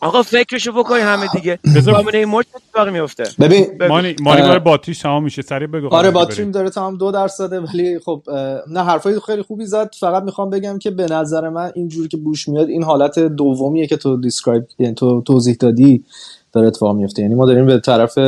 [0.00, 1.58] آقا فکرشو بکنی همه دیگه.
[1.80, 3.24] زامنه مرد اتفاقی میفته.
[3.40, 5.42] ببین مانی مانی داره باتریش تمام میشه.
[5.42, 8.22] سریع بگو آره باتریم داره تمام دو درصده ولی خب
[8.70, 9.90] نه حرفای خیلی خوبی زد.
[10.00, 13.96] فقط می‌خوام بگم که به نظر من اینجوری که بوش میاد این حالت دومیه که
[13.96, 16.04] تو دیسکرایب یعنی تو توضیح دادی
[16.52, 17.22] داره اتفاق میفته.
[17.22, 18.18] یعنی ما داریم به طرف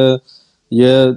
[0.71, 1.17] یه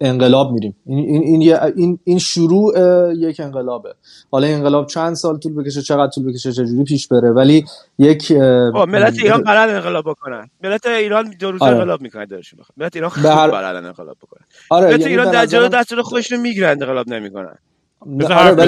[0.00, 0.76] انقلاب میریم.
[0.86, 2.74] این این این این شروع
[3.16, 3.94] یک انقلابه.
[4.30, 7.64] حالا انقلاب چند سال طول بکشه چقدر طول بکشه چجوری پیش بره ولی
[7.98, 10.50] یک ملت ایران بلد انقلاب بکنن.
[10.64, 11.76] ملت ایران دو روز آره.
[11.76, 13.50] انقلاب می‌کنه درشون ملت ایران خیلی هر...
[13.50, 14.44] بلد انقلاب بکنن.
[14.70, 17.58] آره ملت یعنی ایران در جلو دست رو خودشون می‌گیرن انقلاب نمی‌کنن.
[18.00, 18.64] آره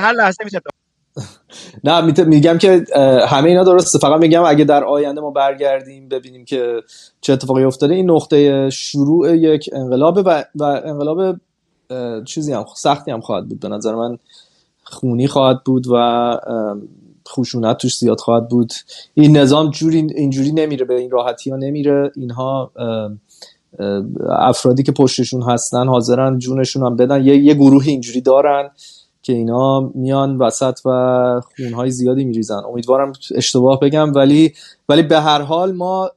[0.00, 0.62] هر لحظه می‌تونه
[1.84, 2.84] نه میگم که
[3.28, 3.98] همه اینا درسته.
[3.98, 6.82] فقط میگم اگه در آینده ما برگردیم ببینیم که
[7.20, 11.36] چه اتفاقی افتاده این نقطه شروع یک انقلابه و, و انقلاب
[12.24, 13.60] چیزی هم سختی هم خواهد بود.
[13.60, 14.18] به نظر من
[14.82, 16.36] خونی خواهد بود و
[17.28, 18.72] خشونت توش زیاد خواهد بود.
[19.14, 22.12] این نظام جوری اینجوری نمیره به این راحتی ها نمیره.
[22.16, 22.72] اینها
[24.30, 27.24] افرادی که پشتشون هستن حاضرن جونشون هم بدن.
[27.24, 28.70] یه, یه گروه اینجوری دارن.
[29.26, 32.62] که اینا میان وسط و خونهای زیادی میریزن.
[32.68, 34.52] امیدوارم اشتباه بگم ولی
[34.88, 36.10] ولی به هر حال ما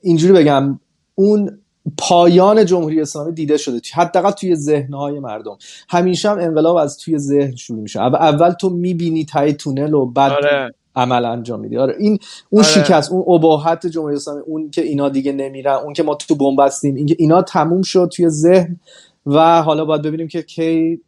[0.00, 0.80] اینجوری بگم
[1.14, 1.58] اون
[1.98, 3.80] پایان جمهوری اسلامی دیده شده.
[3.94, 5.56] حداقل توی ذهنهای مردم.
[5.88, 8.00] همیشه هم انقلاب از توی ذهن شروع میشه.
[8.00, 10.74] اول تو می‌بینی تای تونل و بعد آره.
[10.96, 11.78] عمل انجام میدی.
[11.78, 12.18] آره این
[12.50, 12.72] اون آره.
[12.72, 16.94] شکست اون اباحت جمهوری اسلامی اون که اینا دیگه نمیرن اون که ما تو بنبستیم
[16.94, 18.80] این اینا تموم شد توی ذهن.
[19.26, 21.00] و حالا باید ببینیم که کی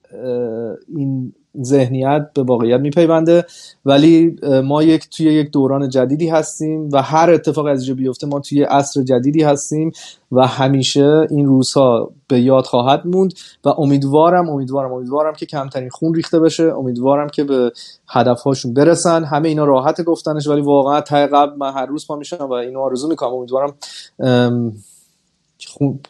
[0.97, 3.45] این ذهنیت به واقعیت میپیونده.
[3.85, 8.41] ولی ما یک توی یک دوران جدیدی هستیم و هر اتفاق از اینجا بیفته ما
[8.41, 9.93] توی عصر جدیدی هستیم
[10.33, 13.33] و همیشه این روزها به یاد خواهد موند
[13.65, 16.65] و امیدوارم امیدوارم امیدوارم که کمترین خون ریخته بشه.
[16.65, 17.73] امیدوارم که به
[18.09, 19.25] هدفهاشون برسن.
[19.25, 22.81] همه اینا راحت گفتنش ولی واقعا تا قبل من هر روز پا میشم و اینو
[22.81, 23.35] آرزو می‌کنم.
[23.35, 23.75] امیدوارم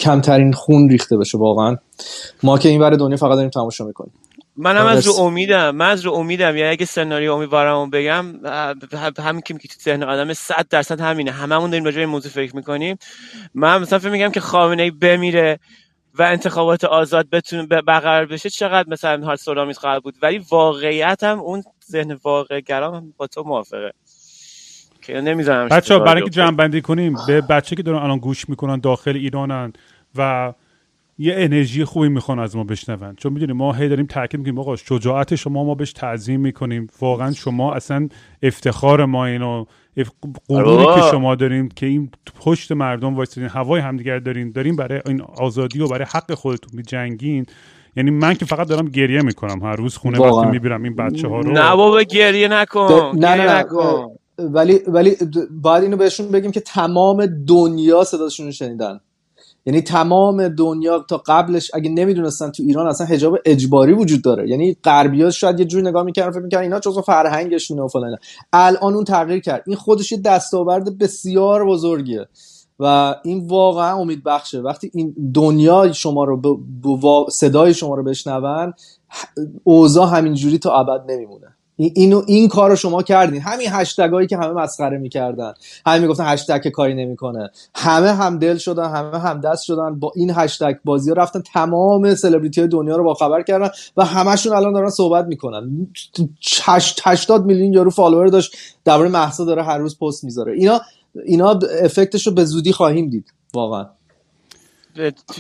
[0.01, 1.76] کمترین خون ریخته بشه واقعا.
[2.42, 4.12] ما که این ور دنیا فقط داریم تماشا می‌کنیم.
[4.57, 6.57] منم از رو امیدم من از رو امیدم.
[6.57, 8.26] یعنی اگه سناریو امیدوارم بگم
[9.18, 11.30] همین که تو ذهن آدم 100 درصد همینه.
[11.30, 12.96] هممون داریم راجع به موضوع فکر می‌کنیم.
[13.55, 15.59] من مثلا فکر میگم که خامنه ای بمیره
[16.14, 21.38] و انتخابات آزاد بتونه برقرار بشه چقدر مثلا حال سورامیز خواهد بود؟ ولی واقعیت هم
[21.38, 23.92] اون ذهن واقع گرام با تو موافقه.
[25.09, 28.80] که نمی‌ذارم بچه برای که جمع بندی کنیم به بچه که دارن الان گوش می‌کنن
[28.80, 29.72] داخل ایرانن
[30.16, 30.52] و
[31.18, 33.14] یه انرژی خوبی می‌خوان از ما بشنون.
[33.16, 36.86] چون می‌دونیم ما هی داریم تاکید می‌کنیم آقا شجاعت شما ما بهش تعظیم می‌کنیم.
[37.00, 38.09] واقعا شما اصلا
[38.42, 39.64] افتخار ما اینو
[40.48, 45.22] غروری که شما داریم که این پشت مردم وایسین هوای همدیگر دارین دارین برای این
[45.22, 47.46] آزادی و برای حق خودتون میجنگین.
[47.96, 51.40] یعنی من که فقط دارم گریه می‌کنم هر روز خونه وقتی می‌بینم این بچه ها
[51.40, 51.52] رو.
[51.52, 54.16] نه بابا گریه نکن نه نه, نکن.
[54.39, 55.16] ولی ولی
[55.51, 59.01] باید اینو بهشون بگیم که تمام دنیا صداشون شنیدن.
[59.66, 64.49] یعنی تمام دنیا تا قبلش اگه نمی‌دونستن تو ایران اصلا حجاب اجباری وجود داره.
[64.49, 68.16] یعنی غربیا شاید یه جور نگاه می‌کردن فکر می‌کردن اینا جزو فرهنگشونه و فلان
[68.53, 69.62] الان اون تغییر کرد.
[69.66, 72.26] این خودش یه دستاورد بسیار بزرگیه.
[72.80, 77.30] و این واقعا امید بخشه وقتی این دنیا شما رو ب...
[77.30, 78.72] صدای شما رو بشنون
[79.64, 81.57] اوضاع همینجوری تا ابد نمیمونه.
[81.79, 83.41] اینو این کار رو شما کردین.
[83.41, 85.55] همین هشتگ که همه مسخره می‌کردن.
[85.87, 87.51] همه می‌گفتن هشتگ که کاری نمی‌کنه.
[87.74, 89.99] همه هم دل شدن همه هم دست شدن.
[89.99, 94.53] با این هشتگ بازی ها رفتن تمام سلبریتی دنیا رو با خبر کردن و همشون
[94.53, 95.89] الان دارن صحبت می‌کنن.
[97.05, 98.57] 80 میلیون یارو فالوور داشت.
[98.85, 100.53] درباره محسا داره هر روز پست می‌ذاره.
[100.53, 100.81] اینا
[101.26, 103.33] اینا افکتش رو به زودی خواهیم دید.
[103.55, 103.87] واقعا.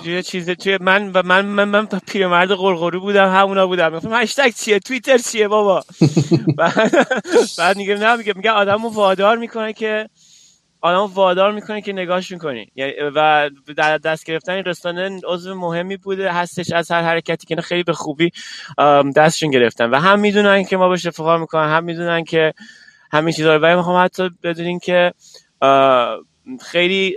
[0.02, 3.90] توی چیز توی من و من من من پیرمرد قرقرو بودم همونا بودم.
[3.90, 5.84] گفتم هشتگ چیه؟ توییتر چیه بابا؟
[7.58, 10.08] بعد میگه نه میگه میگه آدمو وادار می‌کنه که
[10.80, 12.66] آدمو وادار می‌کنه که نگاهش می‌کنی.
[12.74, 17.62] یعنی و در دست گرفتن این رسانه عضو مهمی بوده هستش از هر حرکتی که
[17.62, 18.30] خیلی به خوبی
[19.16, 19.90] دستشون گرفتن.
[19.90, 22.54] و هم می‌دونن که ما بهش افتخار می‌کنن هم می‌دونن که
[23.12, 23.62] همین چیزا رو.
[23.62, 25.12] ولی می‌خوام حتی بدونین که
[26.60, 27.16] خیلی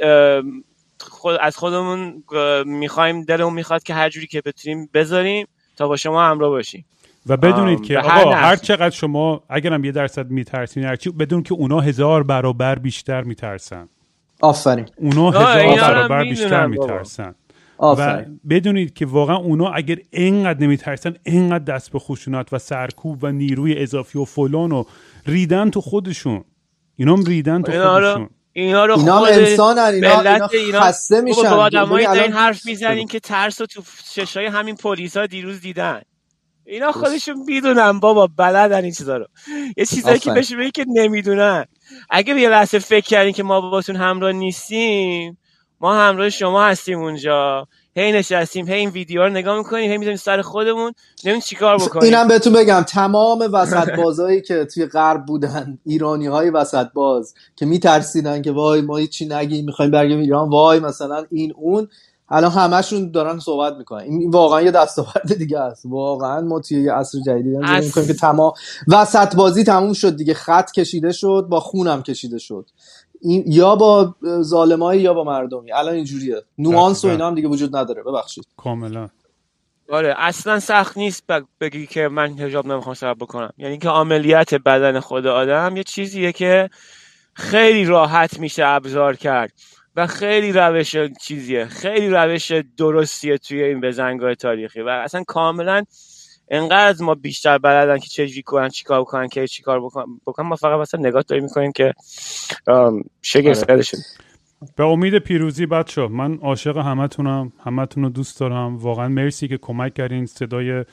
[1.02, 2.24] خود از خودمون
[2.66, 5.48] می‌خوایم دلمون می‌خواد که هر جوری که بتونیم بذاریم
[5.78, 6.86] تا با شما همراه باشیم.
[7.26, 11.80] و بدونید که آقا هر, چقدر شما اگرم یه درصد میترسین هرچی بدون که اونا
[11.80, 13.90] هزار برابر بیشتر میترسن.
[14.42, 14.86] آفرین.
[14.98, 17.36] اونا هزار برابر بیشتر میترسن.
[17.80, 23.32] و بدونید که واقعا اونا اگر اینقدر نمیترسن اینقدر دست به خشونت و سرکوب و
[23.32, 24.84] نیروی اضافی و فلان و
[25.26, 26.44] ریدن تو خودشون.
[26.96, 28.30] اینا هم ریدن تو خودشون.
[28.54, 30.82] اینا رو اینا انسان اینا, اینا, اینا.
[30.82, 31.42] خسته میشن.
[31.42, 33.84] با آدمایی این حرف می‌زنین که ترس رو تو
[34.14, 36.02] چشای همین پلیسا دیروز دیدن.
[36.66, 39.28] اینا خودشون می‌دونن بابا بلدن این چیزا رو.
[39.78, 41.66] یه چیزایی که بهش بگی که نمی‌دونن.
[42.10, 45.38] اگه یه لحظه فکر کردین که ما باتون همراه نیستیم
[45.80, 47.68] ما همراه شما هستیم اونجا.
[47.96, 50.94] هی نشستیم هی این ویدیو رو نگاه می‌کنیم هی می‌ذاریم سر خودمون.
[51.24, 52.04] نمی‌دونیم چیکار بکنیم.
[52.04, 57.66] اینم بهتون بگم تمام وسط بازایی که توی غرب بودن ایرانی های وسط باز که
[57.66, 61.88] میترسیدن که وای ما چی نگیم می‌خوایم برگردیم ایران وای مثلا این اون
[62.32, 64.04] الان همشون دارن صحبت می‌کنن.
[64.04, 65.86] این واقعا یه دستاورد دیگه است.
[65.86, 68.54] واقعا ما توی یه عصر جدیدی داریم می‌کنیم که تمام
[68.88, 70.34] وسط بازی تموم شد دیگه.
[70.34, 72.66] خط کشیده شد با خونم کشیده شد.
[73.22, 75.72] این یا با ظالمایی یا با مردمی.
[75.72, 76.36] الان اینجوریه.
[76.58, 78.04] نوانس و اینا هم دیگه وجود نداره.
[78.04, 78.48] ببخشید.
[78.58, 79.10] کاملا.
[79.92, 81.24] آره اصلا سخت نیست
[81.62, 83.54] بگی که من حجاب نمی‌خوام سبب بکنم.
[83.58, 86.70] یعنی که عملیات بدن خود آدم یه چیزیه که
[87.34, 89.52] خیلی راحت میشه ابزار کرد.
[89.96, 91.66] و خیلی روش چیزیه.
[91.66, 94.82] خیلی روش درستیه توی این بزنگاه تاریخی.
[94.82, 95.84] و اصلا کاملا
[96.52, 100.46] انقدر از ما بیشتر بلدن که چجوری کنن چیکار بکنن که چیکار بکنن بکنن.
[100.46, 101.94] ما فقط مثلا نگاه داریم می‌کنیم که
[103.22, 103.84] شگفت آره.
[104.76, 107.54] به امید پیروزی بچه من عاشق همتونم.
[107.64, 108.78] همتون رو دوست دارم.
[108.78, 110.26] واقعا مرسی که کمک کردین.
[110.26, 110.86] صدای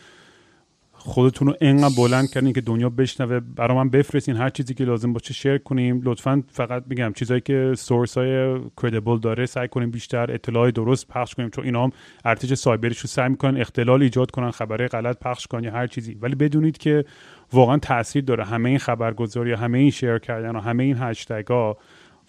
[0.98, 3.40] خودتون رو انقدر بلند کردین که دنیا بشنوه.
[3.40, 6.00] برای من بفرستین هر چیزی که لازم باشه شیر کنیم.
[6.04, 11.34] لطفا فقط میگم چیزایی که سورس های کردیبل داره سعی کنیم بیشتر اطلاع درست پخش
[11.34, 11.92] کنیم چون اینا هم
[12.24, 16.14] ارتش سایبریش رو سعی می‌کنن اختلال ایجاد کنن خبرهای غلط پخش کنن یا هر چیزی.
[16.14, 17.04] ولی بدونید که
[17.52, 18.44] واقعا تاثیر داره.
[18.44, 21.76] همه این خبرگزاری همه این شیر کردن و همه این هشتگ ها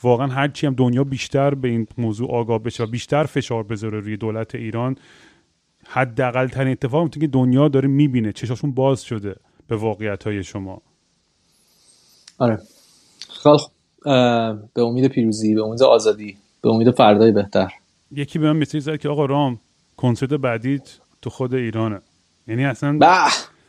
[0.03, 4.17] واقعا هرچی هم دنیا بیشتر به این موضوع آگاه بشه و بیشتر فشار بذاره روی
[4.17, 4.95] دولت ایران
[5.91, 9.35] حداقل ترین اتفاق که دنیا داره می‌بینه چشاشون باز شده
[9.67, 10.81] به واقعیت های شما.
[12.37, 12.59] آره.
[13.43, 13.57] خیلی
[14.73, 17.71] به امید پیروزی به امید آزادی به امید فردای بهتر.
[18.11, 19.59] یکی به من مسیج زد که آقا رام
[19.97, 22.01] کنسرت بعدیت تو خود ایرانه.
[22.47, 23.07] یعنی اصلا به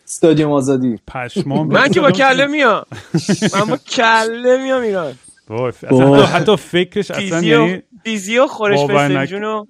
[0.04, 0.96] استادیوم آزادی.
[1.06, 2.84] پشمام من که با کله میام.
[3.54, 5.14] من با کله میام ایران.
[5.50, 9.64] اصلا حتی فکرش اصلا یعنی دیزی و خورش فسنجون و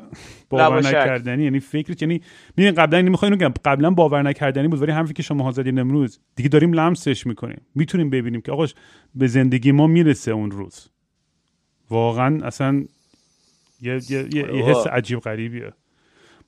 [0.50, 2.20] باور نکردنی یعنی فکرش یعنی
[2.56, 6.20] می‌دونی قبلا اینو می‌خواین بگم قبلا باور نکردنی بود ولی همین که شما زدین امروز
[6.36, 7.60] دیگه داریم لمسش می‌کنیم.
[7.74, 8.74] می‌تونیم ببینیم که آقاش
[9.14, 10.88] به زندگی ما می‌رسه اون روز.
[11.90, 12.84] واقعا اصلا
[13.82, 15.72] یه, یه،, یه حس عجیب غریبیه.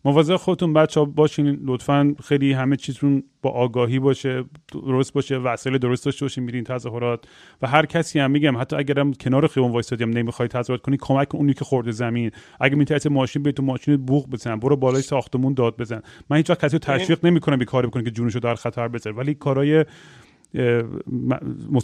[0.05, 5.79] مواظب خودتون بچه ها باشین لطفا خیلی همه چیزتون با آگاهی باشه درست باشه وسایل
[5.79, 7.25] درست داشته باشین میرین تظاهرات.
[7.63, 11.35] و هر کسی هم میگم حتی اگرم کنار خیابون وایسادی هم نمی‌خوای تظاهرات کنی کمک
[11.35, 12.31] اونی که خورده زمین.
[12.61, 16.03] اگه میترسه ماشین به تو ماشین بوق بزن برو بالای ساختمون داد بزن.
[16.31, 19.17] من هیچ وقت کسی رو تشویق نمی‌کنم به کاری بکنه که جونشو در خطر بذاره
[19.17, 19.85] ولی کارهای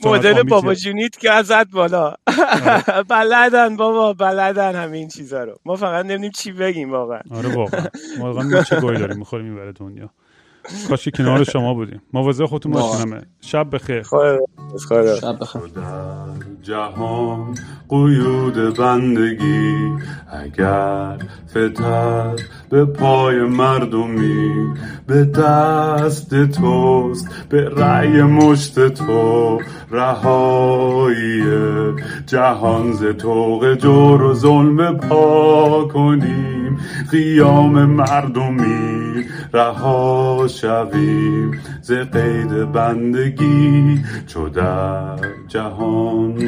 [0.07, 2.15] مدل بابا جونیت که ازت بالا.
[2.27, 3.03] آره.
[3.11, 5.59] بلدن بابا بلدن همین چیزا رو.
[5.65, 7.21] ما فقط نمی‌دونیم چی بگیم واقعا.
[7.31, 7.55] آره
[8.21, 10.11] واقعا ما چه گویی داریم می‌خوریم این برای دنیا.
[10.89, 12.03] کاش کنار شما بودیم.
[12.13, 14.03] مواظب خودتون باشین شب بخیر.
[14.03, 15.63] شب بخیر.
[16.63, 17.55] جهان
[17.89, 19.93] قیود بندگی
[20.33, 21.19] اگر
[21.51, 22.37] فتر
[22.71, 24.75] به پای مردمی
[25.07, 31.43] به دست توست به رأی مشت تو رهایی
[32.27, 36.79] جهان ز توق جور و ظلم پا کنیم.
[37.11, 41.51] قیام مردمی رها شویم
[41.83, 46.48] ز قید بندگی چو در جهان